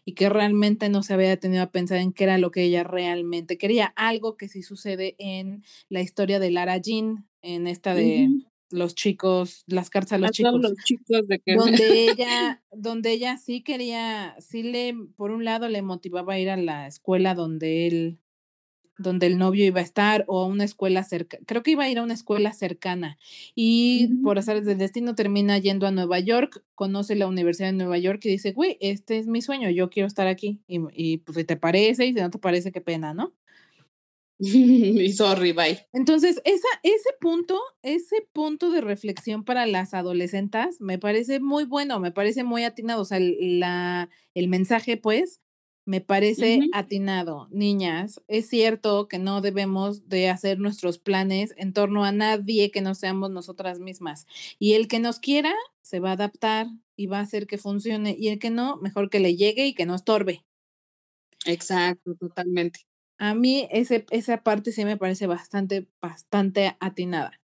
y 0.04 0.14
que 0.14 0.28
realmente 0.28 0.88
no 0.88 1.02
se 1.02 1.14
había 1.14 1.28
detenido 1.28 1.62
a 1.62 1.70
pensar 1.70 1.98
en 1.98 2.12
qué 2.12 2.24
era 2.24 2.38
lo 2.38 2.50
que 2.50 2.64
ella 2.64 2.82
realmente 2.82 3.56
quería. 3.56 3.86
Algo 3.96 4.36
que 4.36 4.48
sí 4.48 4.62
sucede 4.62 5.14
en 5.18 5.62
la 5.88 6.00
historia 6.00 6.40
de 6.40 6.50
Lara 6.50 6.76
Jean, 6.78 7.28
en 7.42 7.68
esta 7.68 7.94
de 7.94 8.28
los 8.70 8.94
chicos, 8.94 9.64
las 9.66 9.90
cartas 9.90 10.14
a 10.14 10.18
los 10.18 10.30
chicos. 10.30 10.60
Los 10.60 10.74
chicos 10.84 11.26
de 11.26 11.38
que... 11.38 11.54
donde 11.54 12.10
ella, 12.10 12.62
donde 12.72 13.12
ella 13.12 13.36
sí 13.36 13.62
quería, 13.62 14.36
sí 14.40 14.62
le, 14.62 14.94
por 15.16 15.30
un 15.30 15.44
lado 15.44 15.68
le 15.68 15.82
motivaba 15.82 16.34
a 16.34 16.38
ir 16.38 16.50
a 16.50 16.56
la 16.56 16.86
escuela 16.86 17.34
donde 17.34 17.86
él 17.86 18.18
donde 18.98 19.26
el 19.26 19.38
novio 19.38 19.64
iba 19.64 19.80
a 19.80 19.82
estar 19.82 20.24
o 20.26 20.42
a 20.42 20.46
una 20.46 20.64
escuela 20.64 21.04
cerca, 21.04 21.38
creo 21.46 21.62
que 21.62 21.72
iba 21.72 21.84
a 21.84 21.90
ir 21.90 21.98
a 21.98 22.02
una 22.02 22.14
escuela 22.14 22.52
cercana 22.52 23.18
y 23.54 24.08
por 24.22 24.38
azares 24.38 24.64
del 24.64 24.78
destino 24.78 25.14
termina 25.14 25.58
yendo 25.58 25.86
a 25.86 25.90
Nueva 25.90 26.18
York, 26.18 26.64
conoce 26.74 27.14
la 27.14 27.26
Universidad 27.26 27.68
de 27.68 27.74
Nueva 27.74 27.98
York 27.98 28.20
y 28.24 28.30
dice, 28.30 28.52
güey, 28.52 28.78
este 28.80 29.18
es 29.18 29.26
mi 29.26 29.42
sueño, 29.42 29.70
yo 29.70 29.90
quiero 29.90 30.06
estar 30.06 30.26
aquí 30.26 30.60
y, 30.66 30.80
y 30.92 31.18
pues 31.18 31.36
si 31.36 31.44
te 31.44 31.56
parece 31.56 32.06
y 32.06 32.14
si 32.14 32.20
no 32.20 32.30
te 32.30 32.38
parece, 32.38 32.72
qué 32.72 32.80
pena, 32.80 33.12
¿no? 33.12 33.34
y 34.38 35.12
sorry, 35.12 35.52
bye. 35.52 35.86
Entonces, 35.92 36.40
esa, 36.44 36.68
ese 36.82 37.08
punto, 37.20 37.58
ese 37.82 38.28
punto 38.32 38.70
de 38.70 38.82
reflexión 38.82 39.44
para 39.44 39.64
las 39.66 39.94
adolescentes 39.94 40.80
me 40.80 40.98
parece 40.98 41.40
muy 41.40 41.64
bueno, 41.64 42.00
me 42.00 42.12
parece 42.12 42.44
muy 42.44 42.64
atinado, 42.64 43.00
o 43.02 43.04
sea, 43.06 43.18
la, 43.20 44.10
el 44.34 44.48
mensaje, 44.48 44.98
pues, 44.98 45.40
me 45.86 46.00
parece 46.00 46.60
atinado. 46.72 47.48
Niñas, 47.50 48.20
es 48.28 48.48
cierto 48.48 49.06
que 49.08 49.18
no 49.18 49.40
debemos 49.40 50.08
de 50.08 50.28
hacer 50.28 50.58
nuestros 50.58 50.98
planes 50.98 51.54
en 51.56 51.72
torno 51.72 52.04
a 52.04 52.10
nadie 52.12 52.70
que 52.72 52.80
no 52.80 52.94
seamos 52.94 53.30
nosotras 53.30 53.78
mismas. 53.78 54.26
Y 54.58 54.74
el 54.74 54.88
que 54.88 54.98
nos 54.98 55.20
quiera 55.20 55.54
se 55.82 56.00
va 56.00 56.10
a 56.10 56.12
adaptar 56.14 56.66
y 56.96 57.06
va 57.06 57.18
a 57.20 57.22
hacer 57.22 57.46
que 57.46 57.56
funcione. 57.56 58.16
Y 58.18 58.28
el 58.28 58.40
que 58.40 58.50
no, 58.50 58.76
mejor 58.78 59.10
que 59.10 59.20
le 59.20 59.36
llegue 59.36 59.66
y 59.66 59.74
que 59.74 59.86
no 59.86 59.94
estorbe. 59.94 60.44
Exacto, 61.46 62.14
totalmente. 62.16 62.80
A 63.18 63.34
mí 63.34 63.68
ese, 63.70 64.06
esa 64.10 64.42
parte 64.42 64.72
sí 64.72 64.84
me 64.84 64.96
parece 64.96 65.26
bastante, 65.26 65.88
bastante 66.00 66.76
atinada. 66.80 67.40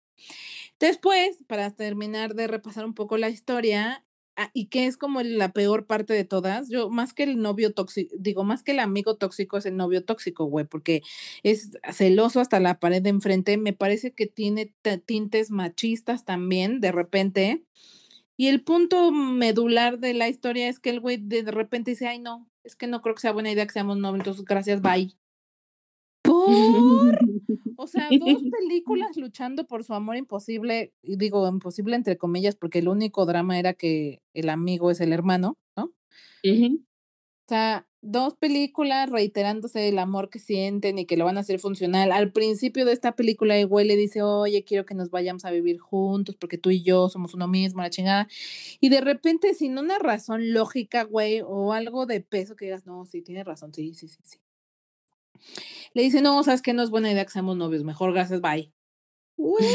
Después, 0.80 1.44
para 1.48 1.72
terminar 1.72 2.36
de 2.36 2.48
repasar 2.48 2.86
un 2.86 2.94
poco 2.94 3.18
la 3.18 3.30
historia, 3.30 4.06
ah, 4.36 4.52
y 4.54 4.68
que 4.68 4.86
es 4.86 4.98
como 4.98 5.22
la 5.24 5.52
peor 5.52 5.88
parte 5.88 6.14
de 6.14 6.24
todas, 6.24 6.70
yo 6.70 6.90
más 6.90 7.14
que 7.14 7.24
el 7.24 7.42
novio 7.42 7.74
tóxico, 7.74 8.16
digo, 8.18 8.44
más 8.44 8.64
que 8.64 8.72
el 8.74 8.80
amigo 8.80 9.16
tóxico 9.18 9.58
es 9.58 9.66
el 9.66 9.76
novio 9.78 10.06
tóxico, 10.06 10.46
güey, 10.46 10.66
porque 10.66 11.02
es 11.44 11.72
celoso 11.92 12.40
hasta 12.40 12.60
la 12.60 12.80
pared 12.80 13.02
de 13.02 13.10
enfrente, 13.10 13.58
me 13.58 13.74
parece 13.74 14.14
que 14.14 14.28
tiene 14.28 14.74
tintes 15.06 15.52
machistas 15.52 16.26
también, 16.26 16.80
de 16.80 16.92
repente. 16.92 17.64
Y 18.38 18.48
el 18.50 18.64
punto 18.64 19.12
medular 19.12 20.00
de 20.00 20.14
la 20.14 20.30
historia 20.30 20.70
es 20.70 20.80
que 20.80 20.92
el 20.92 21.00
güey 21.00 21.18
de 21.18 21.42
repente 21.52 21.92
dice, 21.92 22.08
ay, 22.08 22.20
no, 22.20 22.48
es 22.64 22.76
que 22.76 22.88
no 22.88 23.02
creo 23.02 23.16
que 23.16 23.22
sea 23.22 23.32
buena 23.32 23.52
idea 23.52 23.66
que 23.66 23.74
seamos 23.74 23.98
novios, 23.98 24.20
entonces 24.20 24.46
gracias, 24.46 24.82
bye. 24.82 25.27
¿Por? 26.28 27.20
O 27.80 27.86
sea, 27.86 28.10
dos 28.10 28.42
películas 28.60 29.16
luchando 29.18 29.68
por 29.68 29.84
su 29.84 29.94
amor 29.94 30.18
imposible, 30.18 30.94
y 31.04 31.16
digo 31.16 31.48
imposible 31.48 31.96
entre 31.96 32.18
comillas, 32.18 32.56
porque 32.56 32.80
el 32.80 32.88
único 32.88 33.28
drama 33.28 33.60
era 33.60 33.74
que 33.74 34.24
el 34.34 34.50
amigo 34.50 34.90
es 34.90 35.00
el 35.00 35.14
hermano, 35.14 35.58
¿no? 35.78 35.94
O 37.46 37.48
sea, 37.48 37.88
dos 38.02 38.36
películas 38.36 39.10
reiterándose 39.10 39.90
el 39.90 40.00
amor 40.00 40.30
que 40.30 40.40
sienten 40.40 40.98
y 40.98 41.06
que 41.06 41.18
lo 41.18 41.26
van 41.26 41.38
a 41.38 41.42
hacer 41.42 41.60
funcional. 41.60 42.12
Al 42.12 42.32
principio 42.32 42.84
de 42.84 42.94
esta 42.94 43.16
película, 43.16 43.56
el 43.58 43.68
güey 43.68 43.88
le 43.88 43.96
dice, 43.96 44.22
oye, 44.22 44.64
quiero 44.64 44.86
que 44.86 44.96
nos 44.96 45.12
vayamos 45.12 45.46
a 45.46 45.52
vivir 45.52 45.78
juntos 45.78 46.36
porque 46.36 46.58
tú 46.58 46.72
y 46.72 46.82
yo 46.82 47.10
somos 47.10 47.34
uno 47.36 47.48
mismo, 47.48 47.82
la 47.82 47.90
chingada. 47.90 48.28
Y 48.80 48.90
de 48.90 49.02
repente, 49.02 49.54
sin 49.54 49.78
una 49.78 50.00
razón 50.00 50.52
lógica, 50.54 51.04
güey, 51.04 51.42
o 51.46 51.74
algo 51.74 52.06
de 52.06 52.22
peso 52.22 52.56
que 52.56 52.66
digas, 52.66 52.86
no, 52.86 53.06
sí, 53.06 53.22
tiene 53.22 53.44
razón, 53.44 53.74
sí, 53.74 53.94
sí, 53.94 54.08
sí, 54.08 54.20
sí. 54.24 54.40
Le 55.98 56.04
dice, 56.04 56.22
no, 56.22 56.44
sabes 56.44 56.62
que 56.62 56.74
no 56.74 56.84
es 56.84 56.92
buena 56.92 57.12
idea 57.12 57.26
que 57.26 57.32
seamos 57.32 57.58
novios, 57.58 57.84
mejor 57.84 58.14
gracias, 58.14 58.40
bye. 58.40 58.72
Güey, 59.36 59.66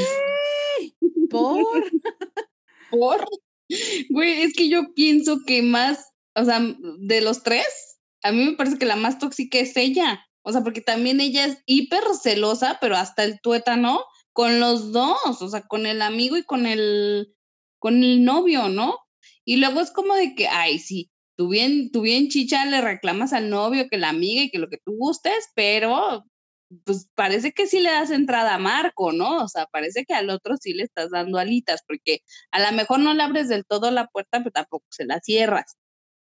por. 1.28 1.64
por. 2.92 3.26
Güey, 4.08 4.42
es 4.42 4.52
que 4.52 4.68
yo 4.68 4.94
pienso 4.94 5.38
que 5.44 5.62
más, 5.62 6.12
o 6.36 6.44
sea, 6.44 6.60
de 7.00 7.20
los 7.22 7.42
tres, 7.42 7.98
a 8.22 8.30
mí 8.30 8.44
me 8.44 8.52
parece 8.52 8.78
que 8.78 8.86
la 8.86 8.94
más 8.94 9.18
tóxica 9.18 9.58
es 9.58 9.76
ella. 9.76 10.24
O 10.42 10.52
sea, 10.52 10.62
porque 10.62 10.80
también 10.80 11.20
ella 11.20 11.44
es 11.44 11.58
hiper 11.66 12.04
celosa, 12.22 12.78
pero 12.80 12.94
hasta 12.94 13.24
el 13.24 13.40
tuétano, 13.40 14.04
con 14.32 14.60
los 14.60 14.92
dos, 14.92 15.42
o 15.42 15.48
sea, 15.48 15.62
con 15.62 15.86
el 15.86 16.02
amigo 16.02 16.36
y 16.36 16.44
con 16.44 16.66
el, 16.66 17.34
con 17.80 18.04
el 18.04 18.22
novio, 18.24 18.68
¿no? 18.68 18.96
Y 19.44 19.56
luego 19.56 19.80
es 19.80 19.90
como 19.90 20.14
de 20.14 20.36
que, 20.36 20.46
ay, 20.46 20.78
sí, 20.78 21.10
tú 21.36 21.48
bien, 21.48 21.90
tú 21.92 22.02
bien 22.02 22.28
chicha 22.28 22.64
le 22.66 22.80
reclamas 22.80 23.32
al 23.32 23.50
novio 23.50 23.88
que 23.90 23.98
la 23.98 24.10
amiga 24.10 24.42
y 24.42 24.50
que 24.50 24.58
lo 24.58 24.68
que 24.68 24.78
tú 24.78 24.92
gustes, 24.96 25.48
pero 25.54 26.24
pues 26.84 27.08
parece 27.14 27.52
que 27.52 27.66
sí 27.66 27.80
le 27.80 27.90
das 27.90 28.10
entrada 28.10 28.54
a 28.54 28.58
Marco, 28.58 29.12
¿no? 29.12 29.44
O 29.44 29.48
sea, 29.48 29.66
parece 29.66 30.04
que 30.06 30.14
al 30.14 30.30
otro 30.30 30.56
sí 30.56 30.72
le 30.74 30.84
estás 30.84 31.10
dando 31.10 31.38
alitas, 31.38 31.82
porque 31.86 32.20
a 32.50 32.60
lo 32.60 32.72
mejor 32.76 33.00
no 33.00 33.14
le 33.14 33.22
abres 33.22 33.48
del 33.48 33.64
todo 33.66 33.90
la 33.90 34.06
puerta, 34.08 34.38
pero 34.38 34.52
tampoco 34.52 34.86
se 34.90 35.04
la 35.04 35.20
cierras. 35.20 35.76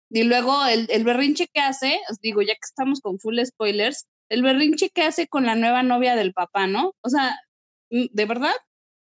Y 0.10 0.24
luego 0.24 0.66
el, 0.66 0.88
el 0.90 1.04
berrinche 1.04 1.48
que 1.54 1.60
hace, 1.62 2.00
os 2.10 2.20
digo, 2.22 2.42
ya 2.42 2.54
que 2.54 2.60
estamos 2.64 3.02
con 3.02 3.20
full 3.20 3.40
spoilers, 3.46 4.08
el 4.30 4.42
berrinche 4.44 4.90
que 4.90 5.04
hace 5.04 5.28
con 5.28 5.46
la 5.46 5.56
nueva 5.56 5.84
novia 5.84 6.16
del 6.16 6.34
papá, 6.34 6.68
¿no? 6.68 6.94
O 7.02 7.10
sea, 7.10 7.38
mm, 7.92 8.06
¿de 8.12 8.26
verdad? 8.26 8.54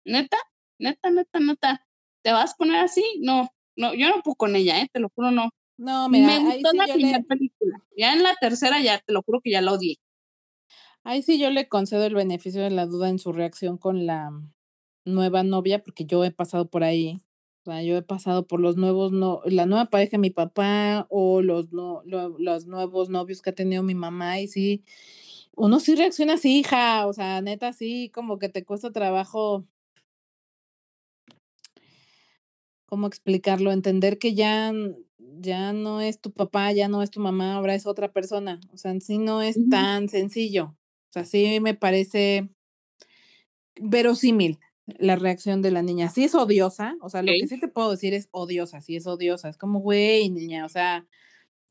¿Neta? 0.04 0.38
¿Neta, 0.78 1.10
neta, 1.10 1.40
neta? 1.40 1.86
¿Te 2.24 2.32
vas 2.32 2.52
a 2.52 2.56
poner 2.56 2.78
así? 2.84 3.04
No, 3.20 3.50
no, 3.76 3.94
yo 3.94 4.08
no 4.08 4.22
puedo 4.22 4.36
con 4.36 4.56
ella, 4.56 4.80
¿eh? 4.80 4.88
Te 4.92 5.00
lo 5.00 5.10
juro, 5.14 5.30
no. 5.30 5.50
No, 5.80 6.10
mira, 6.10 6.26
me 6.26 6.44
gustó 6.44 6.74
la 6.74 6.84
primera 6.84 7.22
película. 7.22 7.82
Ya 7.96 8.12
en 8.12 8.22
la 8.22 8.34
tercera 8.38 8.82
ya 8.82 8.98
te 8.98 9.14
lo 9.14 9.22
juro 9.22 9.40
que 9.40 9.50
ya 9.50 9.62
la 9.62 9.72
odié. 9.72 9.96
Ahí 11.04 11.22
sí 11.22 11.38
yo 11.38 11.48
le 11.48 11.68
concedo 11.68 12.04
el 12.04 12.14
beneficio 12.14 12.62
de 12.62 12.68
la 12.68 12.84
duda 12.84 13.08
en 13.08 13.18
su 13.18 13.32
reacción 13.32 13.78
con 13.78 14.04
la 14.04 14.30
nueva 15.06 15.42
novia, 15.42 15.82
porque 15.82 16.04
yo 16.04 16.22
he 16.22 16.32
pasado 16.32 16.68
por 16.68 16.84
ahí. 16.84 17.22
O 17.62 17.70
sea, 17.70 17.82
yo 17.82 17.96
he 17.96 18.02
pasado 18.02 18.46
por 18.46 18.60
los 18.60 18.76
nuevos, 18.76 19.10
no, 19.10 19.40
la 19.46 19.64
nueva 19.64 19.86
pareja 19.86 20.12
de 20.12 20.18
mi 20.18 20.28
papá 20.28 21.06
o 21.08 21.40
los, 21.40 21.72
no, 21.72 22.02
los 22.04 22.66
nuevos 22.66 23.08
novios 23.08 23.40
que 23.40 23.48
ha 23.48 23.54
tenido 23.54 23.82
mi 23.82 23.94
mamá 23.94 24.38
y 24.38 24.48
sí, 24.48 24.84
uno 25.56 25.80
sí 25.80 25.94
reacciona 25.94 26.34
así, 26.34 26.58
hija, 26.58 27.06
o 27.06 27.14
sea, 27.14 27.40
neta, 27.40 27.72
sí, 27.72 28.10
como 28.10 28.38
que 28.38 28.50
te 28.50 28.66
cuesta 28.66 28.92
trabajo 28.92 29.66
¿cómo 32.90 33.06
explicarlo? 33.06 33.70
Entender 33.70 34.18
que 34.18 34.34
ya, 34.34 34.72
ya 35.38 35.72
no 35.72 36.00
es 36.00 36.20
tu 36.20 36.32
papá, 36.32 36.72
ya 36.72 36.88
no 36.88 37.02
es 37.02 37.10
tu 37.10 37.20
mamá, 37.20 37.54
ahora 37.54 37.74
es 37.74 37.86
otra 37.86 38.12
persona. 38.12 38.60
O 38.72 38.76
sea, 38.76 38.98
sí 39.00 39.18
no 39.18 39.42
es 39.42 39.56
tan 39.70 40.08
sencillo. 40.08 40.76
O 41.10 41.12
sea, 41.12 41.24
sí 41.24 41.60
me 41.60 41.74
parece 41.74 42.50
verosímil 43.80 44.58
la 44.98 45.16
reacción 45.16 45.62
de 45.62 45.70
la 45.70 45.82
niña. 45.82 46.08
Sí 46.08 46.24
es 46.24 46.34
odiosa, 46.34 46.96
o 47.00 47.08
sea, 47.08 47.22
lo 47.22 47.32
que 47.32 47.46
sí 47.46 47.58
te 47.60 47.68
puedo 47.68 47.90
decir 47.90 48.14
es 48.14 48.28
odiosa, 48.32 48.80
sí 48.80 48.96
es 48.96 49.06
odiosa. 49.06 49.48
Es 49.48 49.56
como, 49.56 49.80
güey, 49.80 50.30
niña, 50.30 50.64
o 50.64 50.68
sea, 50.68 51.06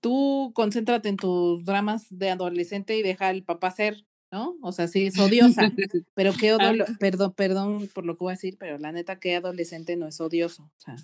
tú 0.01 0.51
concéntrate 0.55 1.09
en 1.09 1.17
tus 1.17 1.63
dramas 1.65 2.07
de 2.09 2.29
adolescente 2.29 2.97
y 2.97 3.01
deja 3.01 3.27
al 3.27 3.43
papá 3.43 3.71
ser, 3.71 4.05
¿no? 4.31 4.57
O 4.61 4.71
sea, 4.71 4.87
sí 4.87 5.07
es 5.07 5.19
odiosa, 5.19 5.71
pero 6.13 6.33
qué 6.33 6.55
perdón, 6.99 7.33
perdón 7.33 7.89
por 7.93 8.05
lo 8.05 8.15
que 8.15 8.23
voy 8.23 8.31
a 8.31 8.35
decir, 8.35 8.57
pero 8.57 8.77
la 8.77 8.91
neta 8.91 9.19
que 9.19 9.35
adolescente 9.35 9.95
no 9.95 10.07
es 10.07 10.19
odioso. 10.21 10.63
O 10.63 10.79
sea, 10.79 10.95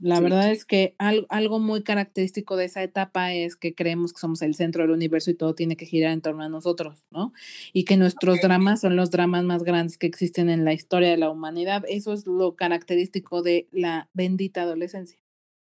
la 0.00 0.20
verdad 0.20 0.50
es 0.50 0.64
que 0.64 0.94
algo, 0.98 1.58
muy 1.58 1.82
característico 1.82 2.56
de 2.56 2.64
esa 2.64 2.82
etapa 2.82 3.32
es 3.32 3.56
que 3.56 3.74
creemos 3.74 4.12
que 4.12 4.20
somos 4.20 4.42
el 4.42 4.54
centro 4.54 4.82
del 4.82 4.90
universo 4.90 5.30
y 5.30 5.34
todo 5.34 5.54
tiene 5.54 5.76
que 5.76 5.86
girar 5.86 6.12
en 6.12 6.22
torno 6.22 6.42
a 6.42 6.48
nosotros, 6.48 7.04
¿no? 7.10 7.32
Y 7.72 7.84
que 7.84 7.96
nuestros 7.96 8.40
dramas 8.40 8.80
son 8.80 8.96
los 8.96 9.10
dramas 9.10 9.44
más 9.44 9.62
grandes 9.62 9.98
que 9.98 10.06
existen 10.06 10.50
en 10.50 10.64
la 10.64 10.72
historia 10.72 11.10
de 11.10 11.16
la 11.16 11.30
humanidad. 11.30 11.84
Eso 11.88 12.12
es 12.12 12.26
lo 12.26 12.56
característico 12.56 13.42
de 13.42 13.68
la 13.72 14.08
bendita 14.12 14.62
adolescencia. 14.62 15.18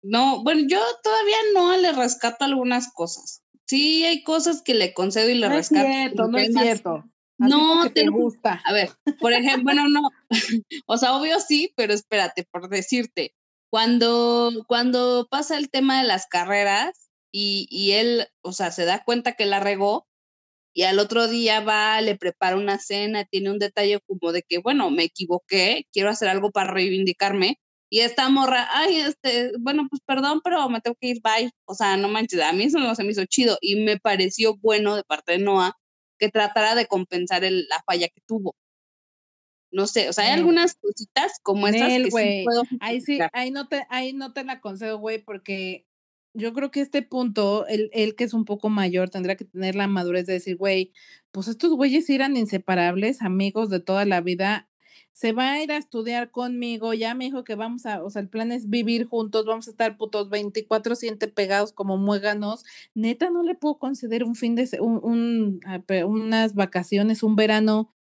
No, 0.03 0.43
bueno, 0.43 0.63
yo 0.69 0.81
todavía 1.03 1.37
no 1.55 1.77
le 1.77 1.93
rescato 1.93 2.45
algunas 2.45 2.93
cosas 2.93 3.43
sí 3.73 4.05
hay 4.05 4.23
cosas 4.23 4.61
que 4.61 4.75
le 4.75 4.93
concedo 4.93 5.31
y 5.31 5.35
le 5.35 5.49
no 5.49 5.55
rescato. 5.55 5.89
Es 5.89 5.95
cierto, 5.95 6.29
no 6.29 6.39
es 6.39 6.53
cierto. 6.53 7.05
no 7.39 7.91
te 7.91 8.07
gusta. 8.09 8.61
A 8.67 8.73
ver, 8.75 8.91
por 9.19 9.33
ejemplo, 9.33 9.65
bueno, 9.65 9.89
no. 9.89 10.11
o 10.87 10.99
sea, 10.99 11.17
obvio 11.17 11.41
sí, 11.41 11.73
pero 11.75 11.95
espérate, 11.95 12.45
por 12.45 12.69
decirte, 12.69 13.35
cuando, 13.73 14.53
cuando 14.69 15.27
pasa 15.31 15.57
el 15.57 15.71
tema 15.71 16.03
de 16.03 16.07
las 16.07 16.27
carreras 16.27 17.11
y, 17.33 17.67
y 17.71 17.93
él, 17.93 18.27
o 18.43 18.53
sea, 18.53 18.71
se 18.71 18.85
da 18.85 19.03
cuenta 19.03 19.33
que 19.33 19.47
la 19.47 19.61
regó 19.61 20.07
y 20.75 20.83
al 20.85 20.99
otro 20.99 21.27
día 21.27 21.61
va, 21.61 22.01
le 22.03 22.17
prepara 22.19 22.57
una 22.57 22.79
cena, 22.79 23.25
tiene 23.25 23.51
un 23.51 23.59
detalle 23.59 24.01
como 24.07 24.33
de 24.33 24.43
que, 24.43 24.59
bueno, 24.59 24.91
me 24.91 25.05
equivoqué, 25.05 25.87
quiero 25.93 26.11
hacer 26.11 26.29
algo 26.29 26.51
para 26.51 26.71
reivindicarme 26.71 27.61
y 27.91 28.01
esta 28.01 28.29
morra, 28.29 28.69
ay, 28.73 28.97
este, 28.99 29.53
bueno, 29.59 29.87
pues 29.91 30.03
perdón, 30.07 30.43
pero 30.45 30.69
me 30.69 30.83
tengo 30.83 30.97
que 31.01 31.09
ir, 31.09 31.23
bye. 31.23 31.51
O 31.67 31.75
sea, 31.75 31.97
no 31.97 32.09
manches, 32.09 32.43
a 32.43 32.53
mí 32.53 32.65
eso 32.65 32.79
no 32.79 32.95
se 32.95 33.05
me 33.05 33.13
hizo 33.13 33.25
chido 33.27 33.57
y 33.63 33.77
me 33.77 33.99
pareció 33.99 34.57
bueno 34.59 34.97
de 34.97 35.05
parte 35.05 35.33
de 35.33 35.39
Noah 35.39 35.73
que 36.19 36.29
tratara 36.31 36.75
de 36.75 36.87
compensar 36.87 37.45
el, 37.45 37.67
la 37.71 37.83
falla 37.87 38.09
que 38.09 38.21
tuvo. 38.27 38.55
No 39.73 39.87
sé, 39.87 40.09
o 40.09 40.13
sea, 40.13 40.27
hay 40.27 40.33
algunas 40.33 40.75
cositas 40.75 41.41
como 41.43 41.67
esas 41.67 41.89
que 41.89 42.11
sí 42.11 42.45
puedo 42.45 42.63
Ahí 42.81 43.01
sí, 43.01 43.19
ahí 43.33 43.51
no 43.51 43.69
te, 43.69 43.87
ahí 43.89 44.13
no 44.13 44.33
te 44.33 44.45
la 44.45 44.61
concedo, 44.61 44.99
güey, 44.99 45.19
porque 45.19 45.87
yo 46.35 46.53
creo 46.53 46.71
que 46.71 46.81
este 46.81 47.03
punto, 47.03 47.67
él, 47.67 47.91
él, 47.93 48.15
que 48.15 48.25
es 48.25 48.35
un 48.35 48.45
poco 48.45 48.69
mayor, 48.69 49.11
tendrá 49.11 49.37
que 49.37 49.45
tener 49.45 49.75
la 49.75 49.87
madurez 49.87 50.27
de 50.27 50.35
decir, 50.35 50.57
güey, 50.57 50.93
pues 51.31 51.49
estos 51.49 51.73
güeyes 51.75 52.09
eran 52.11 52.37
inseparables, 52.37 53.23
amigos 53.23 53.71
de 53.71 53.81
toda 53.81 54.05
la 54.05 54.21
vida, 54.21 54.69
se 55.13 55.33
va 55.33 55.53
a 55.53 55.63
ir 55.63 55.71
a 55.73 55.77
estudiar 55.77 56.31
conmigo, 56.31 56.95
ya 56.95 57.15
me 57.15 57.25
dijo 57.27 57.45
que 57.45 57.55
vamos 57.55 57.85
a, 57.85 58.03
o 58.03 58.11
sea, 58.11 58.23
el 58.23 58.29
plan 58.29 58.51
es 58.51 58.71
vivir 58.71 59.07
juntos, 59.07 59.45
vamos 59.45 59.69
a 59.69 59.71
estar 59.71 59.99
putos 59.99 60.31
24 60.31 60.95
siente 60.97 61.29
pegados 61.29 61.73
como 61.73 61.99
muéganos, 61.99 62.65
neta 62.95 63.31
no 63.31 63.43
le 63.43 63.55
puedo 63.55 63.79
conceder 63.79 64.25
un 64.25 64.35
fin 64.35 64.55
de, 64.55 64.69
un, 64.81 65.01
un, 65.03 65.61
unas 66.07 66.55
vacaciones, 66.55 67.23
un 67.23 67.37
verano 67.37 67.93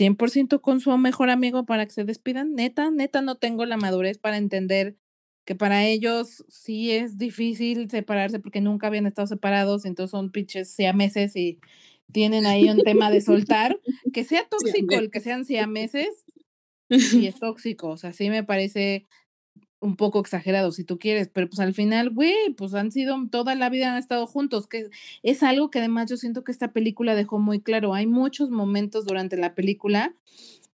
100% 0.00 0.62
con 0.62 0.80
su 0.80 0.96
mejor 0.96 1.28
amigo 1.28 1.66
para 1.66 1.84
que 1.84 1.92
se 1.92 2.04
despidan, 2.04 2.54
neta, 2.54 2.90
neta 2.90 3.20
no 3.20 3.36
tengo 3.36 3.66
la 3.66 3.76
madurez 3.76 4.16
para 4.16 4.38
entender 4.38 4.96
que 5.44 5.54
para 5.54 5.84
ellos 5.84 6.44
sí 6.48 6.90
es 6.92 7.18
difícil 7.18 7.90
separarse 7.90 8.40
porque 8.40 8.62
nunca 8.62 8.86
habían 8.86 9.06
estado 9.06 9.26
separados, 9.26 9.84
entonces 9.84 10.10
son 10.10 10.30
pinches 10.30 10.74
meses 10.94 11.36
y 11.36 11.60
tienen 12.12 12.46
ahí 12.46 12.68
un 12.70 12.82
tema 12.82 13.10
de 13.10 13.20
soltar, 13.20 13.78
que 14.12 14.24
sea 14.24 14.46
tóxico 14.50 14.94
el 14.94 15.10
que 15.10 15.20
sean 15.20 15.44
siameses, 15.44 16.24
sí 16.88 17.26
es 17.26 17.38
tóxico, 17.38 17.88
o 17.88 17.96
sea, 17.98 18.14
sí 18.14 18.30
me 18.30 18.42
parece 18.42 19.06
un 19.80 19.96
poco 19.96 20.20
exagerado 20.20 20.72
si 20.72 20.84
tú 20.84 20.98
quieres, 20.98 21.28
pero 21.28 21.48
pues 21.48 21.60
al 21.60 21.74
final, 21.74 22.10
güey, 22.10 22.34
pues 22.56 22.74
han 22.74 22.92
sido 22.92 23.16
toda 23.30 23.54
la 23.54 23.70
vida 23.70 23.92
han 23.92 23.98
estado 23.98 24.26
juntos, 24.26 24.66
que 24.66 24.90
es 25.22 25.42
algo 25.42 25.70
que 25.70 25.78
además 25.78 26.10
yo 26.10 26.16
siento 26.16 26.44
que 26.44 26.52
esta 26.52 26.72
película 26.72 27.14
dejó 27.14 27.38
muy 27.38 27.60
claro. 27.60 27.94
Hay 27.94 28.06
muchos 28.06 28.50
momentos 28.50 29.06
durante 29.06 29.36
la 29.36 29.54
película 29.54 30.14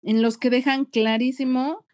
en 0.02 0.22
los 0.22 0.38
que 0.38 0.50
dejan 0.50 0.84
clarísimo 0.84 1.84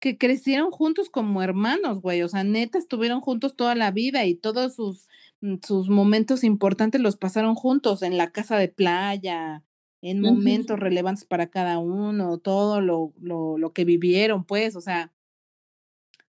que 0.00 0.16
crecieron 0.16 0.70
juntos 0.70 1.10
como 1.10 1.42
hermanos, 1.42 2.00
güey, 2.00 2.22
o 2.22 2.28
sea, 2.28 2.42
neta 2.42 2.78
estuvieron 2.78 3.20
juntos 3.20 3.54
toda 3.54 3.74
la 3.74 3.90
vida 3.90 4.24
y 4.24 4.34
todos 4.34 4.74
sus 4.74 5.08
mm, 5.42 5.56
sus 5.62 5.90
momentos 5.90 6.42
importantes 6.44 7.00
los 7.00 7.16
pasaron 7.16 7.54
juntos 7.54 8.02
en 8.02 8.16
la 8.16 8.30
casa 8.32 8.56
de 8.56 8.68
playa, 8.68 9.62
en 10.02 10.20
momentos 10.20 10.78
relevantes 10.78 11.24
para 11.26 11.48
cada 11.50 11.78
uno, 11.78 12.38
todo 12.38 12.80
lo, 12.80 13.12
lo, 13.20 13.58
lo 13.58 13.72
que 13.74 13.84
vivieron, 13.84 14.44
pues, 14.44 14.74
o 14.76 14.80
sea, 14.80 15.12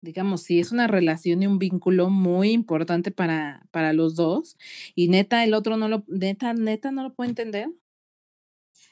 digamos, 0.02 0.44
sí 0.44 0.60
es 0.60 0.72
una 0.72 0.88
relación 0.88 1.44
y 1.44 1.48
un 1.48 1.60
vínculo 1.60 2.10
muy 2.10 2.52
importante 2.52 3.12
para, 3.12 3.62
para 3.72 3.94
los 3.94 4.16
dos. 4.16 4.58
Y 4.96 5.08
neta, 5.10 5.44
el 5.44 5.54
otro 5.54 5.78
no 5.78 5.88
lo, 5.88 6.04
neta, 6.08 6.54
neta, 6.54 6.92
no 6.92 7.04
lo 7.04 7.14
puede 7.14 7.30
entender. 7.32 7.70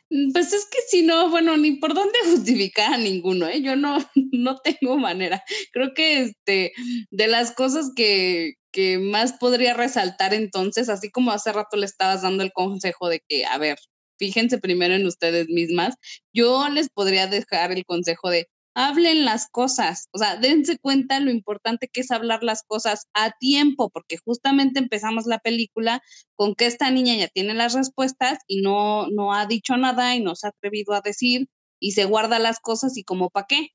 Mm, 0.09 0.31
pues 0.31 0.53
es 0.53 0.65
que 0.65 0.79
si 0.87 1.03
no, 1.03 1.29
bueno, 1.29 1.57
ni 1.57 1.73
por 1.73 1.93
dónde 1.93 2.17
justificar 2.31 2.93
a 2.93 2.97
ninguno, 2.97 3.47
¿eh? 3.47 3.61
Yo 3.61 3.75
no, 3.75 3.97
no 4.31 4.57
tengo 4.57 4.97
manera. 4.97 5.43
Creo 5.71 5.93
que 5.93 6.21
este, 6.21 6.73
de 7.11 7.27
las 7.27 7.51
cosas 7.53 7.91
que, 7.95 8.53
que 8.71 8.99
más 8.99 9.33
podría 9.33 9.73
resaltar 9.73 10.33
entonces, 10.33 10.89
así 10.89 11.09
como 11.11 11.31
hace 11.31 11.51
rato 11.51 11.77
le 11.77 11.85
estabas 11.85 12.21
dando 12.21 12.43
el 12.43 12.51
consejo 12.53 13.09
de 13.09 13.21
que, 13.27 13.45
a 13.45 13.57
ver, 13.57 13.77
fíjense 14.19 14.57
primero 14.59 14.95
en 14.95 15.05
ustedes 15.05 15.47
mismas, 15.49 15.95
yo 16.33 16.67
les 16.69 16.89
podría 16.89 17.27
dejar 17.27 17.71
el 17.71 17.85
consejo 17.85 18.29
de, 18.29 18.47
hablen 18.77 19.25
las 19.25 19.49
cosas, 19.49 20.07
o 20.11 20.19
sea, 20.19 20.35
dense 20.35 20.77
cuenta 20.77 21.19
lo 21.19 21.31
importante 21.31 21.89
que 21.91 22.01
es 22.01 22.11
hablar 22.11 22.43
las 22.43 22.61
cosas 22.61 23.07
a 23.15 23.31
tiempo, 23.31 23.89
porque 23.89 24.17
justamente 24.23 24.77
empezamos 24.77 25.25
la 25.25 25.39
película 25.39 26.03
con 26.35 26.53
que 26.53 26.67
esta 26.67 26.91
niña 26.91 27.15
ya 27.15 27.27
tiene 27.27 27.55
las 27.55 27.73
respuestas 27.73 28.37
y 28.45 28.61
no, 28.61 29.07
no 29.07 29.33
ha 29.33 29.47
dicho 29.47 29.77
nada 29.77 30.15
y 30.15 30.21
no 30.21 30.35
se 30.35 30.45
ha 30.45 30.49
atrevido 30.51 30.93
a 30.93 31.01
decir 31.01 31.47
y 31.79 31.93
se 31.93 32.05
guarda 32.05 32.37
las 32.37 32.59
cosas 32.59 32.95
y 32.97 33.03
como 33.03 33.31
para 33.31 33.47
qué. 33.47 33.69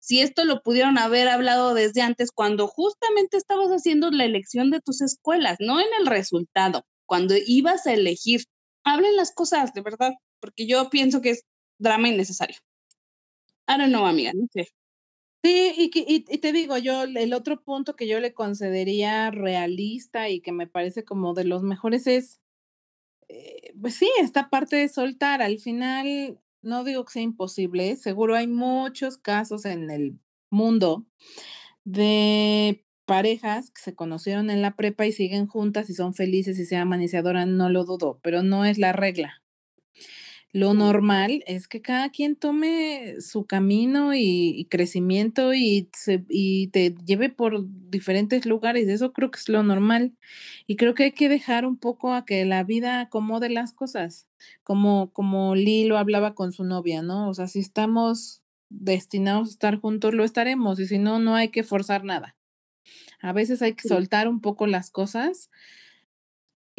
Si 0.00 0.20
esto 0.20 0.44
lo 0.44 0.60
pudieron 0.60 0.98
haber 0.98 1.28
hablado 1.28 1.72
desde 1.74 2.02
antes, 2.02 2.32
cuando 2.32 2.66
justamente 2.66 3.36
estabas 3.36 3.68
haciendo 3.68 4.10
la 4.10 4.24
elección 4.24 4.72
de 4.72 4.80
tus 4.80 5.02
escuelas, 5.02 5.58
no 5.60 5.78
en 5.78 5.86
el 6.00 6.08
resultado, 6.08 6.84
cuando 7.06 7.36
ibas 7.46 7.86
a 7.86 7.92
elegir, 7.92 8.42
hablen 8.82 9.14
las 9.14 9.32
cosas, 9.32 9.72
de 9.72 9.82
verdad, 9.82 10.14
porque 10.40 10.66
yo 10.66 10.90
pienso 10.90 11.20
que 11.20 11.30
es 11.30 11.44
drama 11.78 12.08
innecesario. 12.08 12.56
I 13.68 13.78
don't 13.78 13.90
know, 13.92 14.06
amiga, 14.06 14.32
no 14.34 14.46
sé. 14.52 14.68
Sí, 15.44 15.72
y, 15.76 15.90
y, 15.94 16.24
y, 16.28 16.38
te 16.38 16.52
digo, 16.52 16.78
yo 16.78 17.04
el 17.04 17.34
otro 17.34 17.62
punto 17.62 17.96
que 17.96 18.08
yo 18.08 18.20
le 18.20 18.34
concedería 18.34 19.30
realista 19.30 20.28
y 20.30 20.40
que 20.40 20.52
me 20.52 20.68
parece 20.68 21.04
como 21.04 21.34
de 21.34 21.44
los 21.44 21.62
mejores 21.64 22.06
es, 22.06 22.40
eh, 23.28 23.72
pues 23.80 23.94
sí, 23.96 24.10
esta 24.20 24.50
parte 24.50 24.76
de 24.76 24.88
soltar. 24.88 25.42
Al 25.42 25.58
final, 25.58 26.38
no 26.62 26.84
digo 26.84 27.04
que 27.06 27.12
sea 27.14 27.22
imposible, 27.22 27.96
seguro 27.96 28.36
hay 28.36 28.48
muchos 28.48 29.18
casos 29.18 29.64
en 29.66 29.90
el 29.90 30.18
mundo 30.50 31.06
de 31.84 32.84
parejas 33.06 33.70
que 33.70 33.82
se 33.82 33.94
conocieron 33.96 34.50
en 34.50 34.62
la 34.62 34.76
prepa 34.76 35.06
y 35.06 35.12
siguen 35.12 35.46
juntas 35.48 35.90
y 35.90 35.94
son 35.94 36.14
felices 36.14 36.58
y 36.58 36.66
se 36.66 36.76
aman 36.76 37.02
no 37.58 37.70
lo 37.70 37.84
dudo, 37.84 38.20
pero 38.22 38.42
no 38.44 38.64
es 38.64 38.78
la 38.78 38.92
regla. 38.92 39.41
Lo 40.54 40.74
normal 40.74 41.42
es 41.46 41.66
que 41.66 41.80
cada 41.80 42.10
quien 42.10 42.36
tome 42.36 43.22
su 43.22 43.46
camino 43.46 44.14
y, 44.14 44.66
crecimiento 44.70 45.54
y, 45.54 45.88
se, 45.94 46.26
y 46.28 46.66
te 46.68 46.94
lleve 47.06 47.30
por 47.30 47.64
diferentes 47.88 48.44
lugares. 48.44 48.86
Eso 48.88 49.14
creo 49.14 49.30
que 49.30 49.38
es 49.38 49.48
lo 49.48 49.62
normal. 49.62 50.12
Y 50.66 50.76
creo 50.76 50.94
que 50.94 51.04
hay 51.04 51.12
que 51.12 51.30
dejar 51.30 51.64
un 51.64 51.78
poco 51.78 52.12
a 52.12 52.26
que 52.26 52.44
la 52.44 52.64
vida 52.64 53.00
acomode 53.00 53.48
las 53.48 53.72
cosas, 53.72 54.28
como, 54.62 55.10
como 55.12 55.54
Lilo 55.54 55.96
hablaba 55.96 56.34
con 56.34 56.52
su 56.52 56.64
novia, 56.64 57.00
¿no? 57.00 57.30
O 57.30 57.34
sea, 57.34 57.46
si 57.46 57.60
estamos 57.60 58.42
destinados 58.68 59.48
a 59.48 59.52
estar 59.52 59.80
juntos, 59.80 60.12
lo 60.12 60.22
estaremos. 60.22 60.78
Y 60.80 60.86
si 60.86 60.98
no, 60.98 61.18
no 61.18 61.34
hay 61.34 61.48
que 61.48 61.62
forzar 61.62 62.04
nada. 62.04 62.36
A 63.22 63.32
veces 63.32 63.62
hay 63.62 63.72
que 63.72 63.88
soltar 63.88 64.28
un 64.28 64.40
poco 64.42 64.66
las 64.66 64.90
cosas 64.90 65.48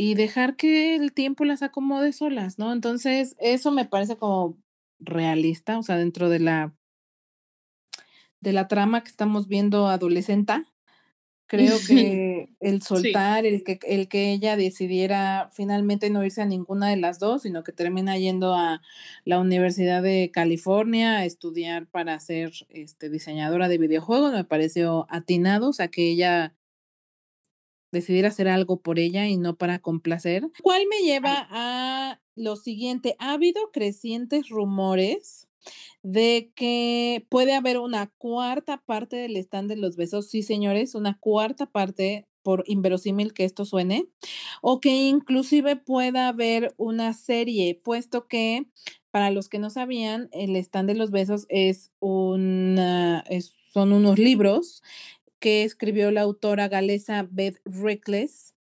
y 0.04 0.16
dejar 0.16 0.58
que 0.58 0.96
el 0.98 1.14
tiempo 1.14 1.46
las 1.46 1.64
acomode 1.64 2.12
solas, 2.12 2.60
¿no? 2.60 2.74
Entonces, 2.74 3.38
eso 3.40 3.72
me 3.72 3.86
parece 3.86 4.18
como 4.18 4.58
realista, 5.00 5.78
o 5.80 5.84
sea, 5.84 5.96
dentro 5.96 6.28
de 6.28 6.40
la 6.40 6.76
de 8.42 8.52
la 8.52 8.68
trama 8.68 9.02
que 9.02 9.10
estamos 9.10 9.48
viendo 9.48 9.88
adolescente, 9.88 10.56
creo 11.48 11.78
que 11.88 12.50
el 12.60 12.82
soltar, 12.82 13.46
el 13.46 13.64
que 13.64 13.80
el 13.84 14.10
que 14.10 14.34
ella 14.34 14.58
decidiera 14.58 15.50
finalmente 15.54 16.10
no 16.10 16.26
irse 16.26 16.42
a 16.42 16.46
ninguna 16.46 16.90
de 16.90 16.98
las 16.98 17.20
dos, 17.20 17.44
sino 17.44 17.64
que 17.64 17.72
termina 17.72 18.18
yendo 18.18 18.56
a 18.56 18.82
la 19.24 19.40
Universidad 19.40 20.04
de 20.04 20.32
California 20.34 21.20
a 21.20 21.26
estudiar 21.26 21.88
para 21.88 22.20
ser 22.20 22.52
este 22.68 23.10
diseñadora 23.10 23.70
de 23.70 23.78
videojuegos, 23.78 24.34
me 24.34 24.44
pareció 24.44 25.08
atinado, 25.10 25.70
o 25.70 25.74
sea, 25.74 25.88
que 25.88 26.10
ella 26.10 26.54
decidir 27.94 28.26
hacer 28.26 28.50
algo 28.50 28.82
por 28.82 29.00
ella 29.00 29.28
y 29.28 29.38
no 29.38 29.56
para 29.56 29.80
complacer. 29.80 30.50
¿Cuál 30.62 30.84
me 30.90 31.06
lleva 31.06 31.48
a 31.50 32.20
lo 32.36 32.58
siguiente? 32.58 33.16
Ha 33.20 33.34
habido 33.34 33.72
crecientes 33.72 34.50
rumores 34.50 35.48
de 36.02 36.52
que 36.56 37.26
puede 37.30 37.54
haber 37.54 37.78
una 37.78 38.08
cuarta 38.18 38.84
parte 38.86 39.16
del 39.16 39.38
stand 39.38 39.70
de 39.70 39.78
los 39.78 39.96
besos, 39.96 40.28
sí 40.30 40.44
señores, 40.44 40.96
una 40.96 41.18
cuarta 41.18 41.68
parte 41.68 42.28
por 42.42 42.66
inverosímil 42.68 43.34
que 43.34 43.46
esto 43.46 43.64
suene, 43.64 44.10
o 44.62 44.82
que 44.82 45.08
inclusive 45.08 45.78
pueda 45.78 46.28
haber 46.28 46.74
una 46.76 47.14
serie, 47.14 47.80
puesto 47.82 48.28
que 48.28 48.66
para 49.12 49.30
los 49.30 49.48
que 49.48 49.60
no 49.60 49.70
sabían, 49.70 50.28
el 50.34 50.58
stand 50.58 50.90
de 50.90 50.96
los 50.96 51.12
besos 51.12 51.46
es 51.48 51.92
una, 52.00 53.24
son 53.72 53.94
unos 53.94 54.20
libros 54.20 54.84
que 55.44 55.66
escribió 55.66 56.10
la 56.10 56.22
autora 56.22 56.70
galesa 56.70 57.28
Beth 57.30 57.60
Reckless, 57.66 58.54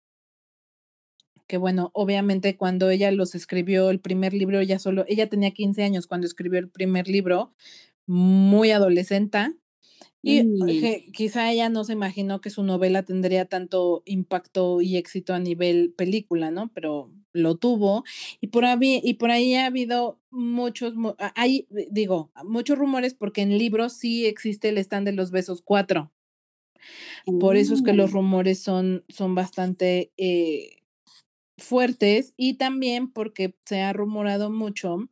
que 1.46 1.56
bueno, 1.56 1.92
obviamente 1.94 2.56
cuando 2.56 2.90
ella 2.90 3.12
los 3.12 3.36
escribió 3.36 3.88
el 3.90 4.00
primer 4.00 4.34
libro, 4.34 4.58
ella 4.58 4.80
solo, 4.80 5.04
ella 5.06 5.28
tenía 5.28 5.52
15 5.52 5.84
años 5.84 6.08
cuando 6.08 6.26
escribió 6.26 6.58
el 6.58 6.68
primer 6.68 7.06
libro, 7.06 7.54
muy 8.06 8.72
adolescente, 8.72 9.52
y 10.22 10.42
mm. 10.42 11.12
quizá 11.12 11.52
ella 11.52 11.68
no 11.68 11.84
se 11.84 11.92
imaginó 11.92 12.40
que 12.40 12.50
su 12.50 12.64
novela 12.64 13.04
tendría 13.04 13.44
tanto 13.44 14.02
impacto 14.04 14.80
y 14.80 14.96
éxito 14.96 15.34
a 15.34 15.38
nivel 15.38 15.94
película, 15.96 16.50
¿no? 16.50 16.72
Pero 16.74 17.12
lo 17.32 17.54
tuvo. 17.58 18.02
Y 18.40 18.48
por 18.48 18.64
ahí, 18.64 19.00
y 19.04 19.14
por 19.14 19.30
ahí 19.30 19.54
ha 19.54 19.66
habido 19.66 20.18
muchos, 20.32 20.94
hay, 21.36 21.68
digo, 21.92 22.32
muchos 22.44 22.76
rumores 22.76 23.14
porque 23.14 23.42
en 23.42 23.56
libros 23.56 23.92
sí 23.92 24.26
existe 24.26 24.70
el 24.70 24.78
stand 24.78 25.06
de 25.06 25.12
los 25.12 25.30
besos 25.30 25.62
4. 25.62 26.10
Por 27.40 27.56
eso 27.56 27.74
es 27.74 27.82
que 27.82 27.92
los 27.92 28.10
mm. 28.10 28.14
rumores 28.14 28.62
son, 28.62 29.04
son 29.08 29.34
bastante 29.34 30.12
eh, 30.16 30.82
fuertes 31.58 32.34
y 32.36 32.54
también 32.54 33.10
porque 33.10 33.54
se 33.64 33.80
ha 33.82 33.92
rumorado 33.92 34.50
mucho 34.50 35.08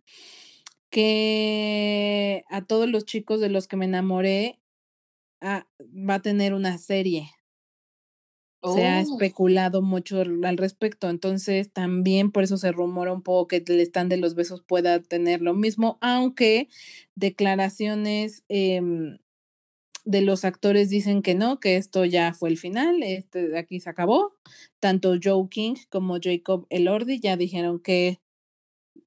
que 0.90 2.44
a 2.50 2.62
todos 2.62 2.88
los 2.90 3.04
chicos 3.04 3.40
de 3.40 3.48
los 3.48 3.68
que 3.68 3.76
me 3.76 3.84
enamoré 3.86 4.60
ah, 5.40 5.66
va 5.80 6.14
a 6.14 6.22
tener 6.22 6.52
una 6.52 6.76
serie. 6.78 7.30
Se 8.62 8.86
ha 8.86 8.98
oh. 8.98 9.00
especulado 9.00 9.80
mucho 9.80 10.20
al 10.20 10.58
respecto, 10.58 11.08
entonces 11.08 11.72
también 11.72 12.30
por 12.30 12.42
eso 12.42 12.58
se 12.58 12.72
rumora 12.72 13.10
un 13.10 13.22
poco 13.22 13.48
que 13.48 13.64
el 13.66 13.80
stand 13.80 14.10
de 14.10 14.18
los 14.18 14.34
besos 14.34 14.62
pueda 14.62 15.00
tener 15.00 15.40
lo 15.40 15.54
mismo, 15.54 15.96
aunque 16.02 16.68
declaraciones 17.14 18.44
eh, 18.50 18.82
de 20.04 20.22
los 20.22 20.44
actores 20.44 20.90
dicen 20.90 21.22
que 21.22 21.34
no, 21.34 21.60
que 21.60 21.76
esto 21.76 22.04
ya 22.04 22.32
fue 22.34 22.48
el 22.48 22.58
final, 22.58 23.02
este 23.02 23.58
aquí 23.58 23.80
se 23.80 23.90
acabó. 23.90 24.36
Tanto 24.78 25.14
Joe 25.22 25.48
King 25.48 25.74
como 25.90 26.18
Jacob 26.20 26.66
Elordi 26.70 27.20
ya 27.20 27.36
dijeron 27.36 27.80
que 27.80 28.20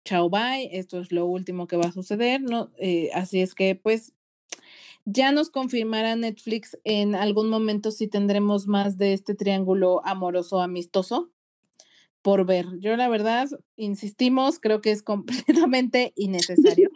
chao 0.06 0.30
bye, 0.30 0.70
esto 0.72 1.00
es 1.00 1.12
lo 1.12 1.26
último 1.26 1.68
que 1.68 1.78
va 1.78 1.86
a 1.86 1.92
suceder, 1.92 2.42
¿no? 2.42 2.72
Eh, 2.78 3.10
así 3.14 3.42
es 3.42 3.56
que 3.56 3.76
pues 3.76 4.14
ya 5.06 5.32
nos 5.32 5.50
confirmará 5.50 6.16
Netflix 6.16 6.78
en 6.84 7.16
algún 7.16 7.50
momento 7.50 7.92
si 7.92 8.08
tendremos 8.08 8.68
más 8.68 8.98
de 8.98 9.14
este 9.14 9.36
triángulo 9.36 10.06
amoroso 10.06 10.62
amistoso 10.62 11.32
por 12.22 12.46
ver. 12.46 12.66
Yo 12.80 12.96
la 12.96 13.10
verdad, 13.10 13.50
insistimos, 13.76 14.60
creo 14.60 14.82
que 14.82 14.92
es 14.92 15.04
completamente 15.04 16.14
innecesario 16.16 16.90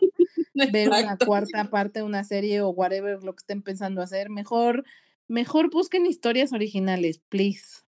ver 0.72 0.90
una 0.90 1.18
cuarta 1.18 1.70
parte 1.70 2.00
de 2.00 2.06
una 2.06 2.24
serie 2.24 2.62
o 2.62 2.70
whatever 2.70 3.24
lo 3.24 3.34
que 3.34 3.42
estén 3.42 3.62
pensando 3.62 4.02
hacer. 4.02 4.30
Mejor, 4.30 4.84
mejor 5.28 5.70
busquen 5.70 6.06
historias 6.06 6.54
originales, 6.54 7.22
please. 7.30 7.84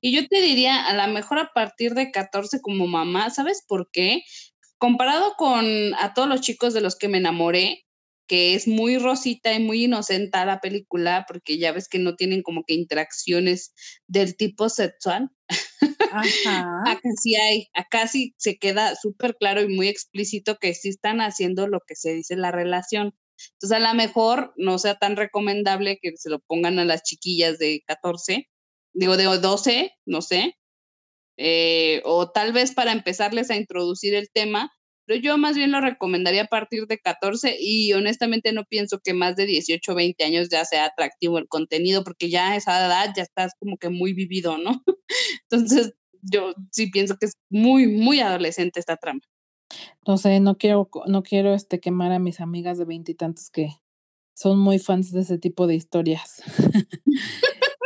Y 0.00 0.12
yo 0.12 0.26
te 0.28 0.40
diría, 0.40 0.84
a 0.86 0.94
lo 0.94 1.12
mejor 1.12 1.38
a 1.38 1.52
partir 1.52 1.94
de 1.94 2.10
14 2.10 2.60
como 2.60 2.86
mamá, 2.86 3.30
¿sabes 3.30 3.64
por 3.66 3.90
qué? 3.90 4.22
Comparado 4.78 5.34
con 5.36 5.64
a 5.98 6.14
todos 6.14 6.28
los 6.28 6.40
chicos 6.40 6.74
de 6.74 6.80
los 6.80 6.96
que 6.96 7.08
me 7.08 7.18
enamoré, 7.18 7.84
que 8.26 8.54
es 8.54 8.66
muy 8.66 8.98
rosita 8.98 9.52
y 9.52 9.60
muy 9.60 9.84
inocente 9.84 10.44
la 10.44 10.60
película, 10.60 11.24
porque 11.28 11.58
ya 11.58 11.72
ves 11.72 11.88
que 11.88 11.98
no 11.98 12.16
tienen 12.16 12.42
como 12.42 12.64
que 12.64 12.74
interacciones 12.74 13.74
del 14.06 14.36
tipo 14.36 14.68
sexual. 14.68 15.30
acá 16.20 17.08
sí 17.22 17.36
hay, 17.36 17.68
acá 17.74 18.06
sí 18.08 18.34
se 18.36 18.56
queda 18.56 18.94
súper 18.96 19.36
claro 19.36 19.62
y 19.62 19.68
muy 19.68 19.88
explícito 19.88 20.56
que 20.58 20.74
sí 20.74 20.88
están 20.88 21.20
haciendo 21.20 21.66
lo 21.66 21.80
que 21.86 21.96
se 21.96 22.14
dice 22.14 22.36
la 22.36 22.50
relación. 22.50 23.14
Entonces, 23.54 23.76
a 23.76 23.88
lo 23.88 23.94
mejor 23.94 24.52
no 24.56 24.78
sea 24.78 24.96
tan 24.96 25.16
recomendable 25.16 25.98
que 26.00 26.12
se 26.16 26.30
lo 26.30 26.40
pongan 26.40 26.78
a 26.78 26.84
las 26.84 27.02
chiquillas 27.02 27.58
de 27.58 27.82
14, 27.86 28.48
digo 28.94 29.16
de 29.16 29.24
12, 29.24 29.92
no 30.06 30.22
sé, 30.22 30.56
eh, 31.36 32.00
o 32.04 32.30
tal 32.30 32.52
vez 32.52 32.72
para 32.72 32.92
empezarles 32.92 33.50
a 33.50 33.56
introducir 33.56 34.14
el 34.14 34.30
tema, 34.30 34.72
pero 35.06 35.20
yo 35.20 35.36
más 35.36 35.56
bien 35.56 35.72
lo 35.72 35.80
recomendaría 35.80 36.42
a 36.42 36.46
partir 36.46 36.86
de 36.86 36.98
14 36.98 37.56
y 37.60 37.92
honestamente 37.92 38.52
no 38.52 38.64
pienso 38.64 39.00
que 39.02 39.14
más 39.14 39.36
de 39.36 39.46
18 39.46 39.92
o 39.92 39.94
20 39.94 40.24
años 40.24 40.48
ya 40.50 40.64
sea 40.64 40.86
atractivo 40.86 41.38
el 41.38 41.48
contenido, 41.48 42.04
porque 42.04 42.30
ya 42.30 42.52
a 42.52 42.56
esa 42.56 42.86
edad 42.86 43.12
ya 43.16 43.22
estás 43.22 43.52
como 43.58 43.76
que 43.76 43.90
muy 43.90 44.14
vivido, 44.14 44.58
¿no? 44.58 44.82
Entonces, 45.50 45.92
yo 46.30 46.54
sí 46.70 46.90
pienso 46.90 47.16
que 47.16 47.26
es 47.26 47.34
muy, 47.50 47.86
muy 47.86 48.20
adolescente 48.20 48.80
esta 48.80 48.96
trama. 48.96 49.20
No 50.06 50.18
sé, 50.18 50.40
no 50.40 50.56
quiero, 50.56 50.88
no 51.06 51.22
quiero 51.22 51.54
este, 51.54 51.80
quemar 51.80 52.12
a 52.12 52.18
mis 52.18 52.40
amigas 52.40 52.78
de 52.78 52.84
veintitantos 52.84 53.50
que 53.50 53.76
son 54.34 54.58
muy 54.58 54.78
fans 54.78 55.12
de 55.12 55.20
ese 55.20 55.38
tipo 55.38 55.66
de 55.66 55.74
historias. 55.74 56.42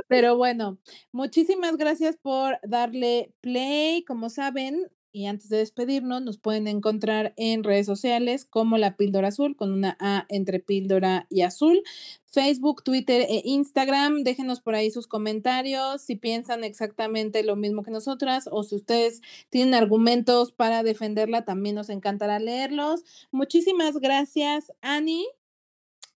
Pero 0.09 0.37
bueno, 0.37 0.79
muchísimas 1.13 1.77
gracias 1.77 2.17
por 2.17 2.59
darle 2.63 3.35
play. 3.41 4.05
Como 4.05 4.31
saben, 4.31 4.89
y 5.13 5.27
antes 5.27 5.49
de 5.49 5.59
despedirnos, 5.59 6.23
nos 6.23 6.39
pueden 6.39 6.69
encontrar 6.69 7.33
en 7.37 7.65
redes 7.65 7.87
sociales 7.87 8.45
como 8.45 8.79
La 8.79 8.97
Píldora 8.97 9.29
Azul, 9.29 9.57
con 9.57 9.73
una 9.73 9.97
A 10.01 10.27
entre 10.29 10.61
píldora 10.61 11.27
y 11.31 11.43
azul. 11.43 11.83
Facebook, 12.27 12.85
Twitter 12.85 13.23
e 13.23 13.43
Instagram. 13.45 14.23
Déjenos 14.23 14.61
por 14.61 14.75
ahí 14.75 14.91
sus 14.91 15.07
comentarios 15.07 16.03
si 16.03 16.17
piensan 16.17 16.63
exactamente 16.63 17.43
lo 17.43 17.57
mismo 17.57 17.83
que 17.83 17.91
nosotras 17.91 18.49
o 18.51 18.63
si 18.63 18.77
ustedes 18.77 19.23
tienen 19.49 19.75
argumentos 19.75 20.53
para 20.53 20.83
defenderla, 20.83 21.45
también 21.45 21.75
nos 21.75 21.89
encantará 21.89 22.39
leerlos. 22.39 23.03
Muchísimas 23.31 23.99
gracias, 23.99 24.73
Ani. 24.83 25.27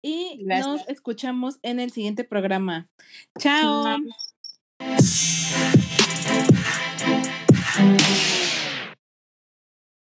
Y 0.01 0.45
nos 0.45 0.89
escuchamos 0.89 1.59
en 1.63 1.81
el 1.81 1.91
siguiente 1.91 2.25
programa. 2.25 2.89
Chao. 3.39 3.99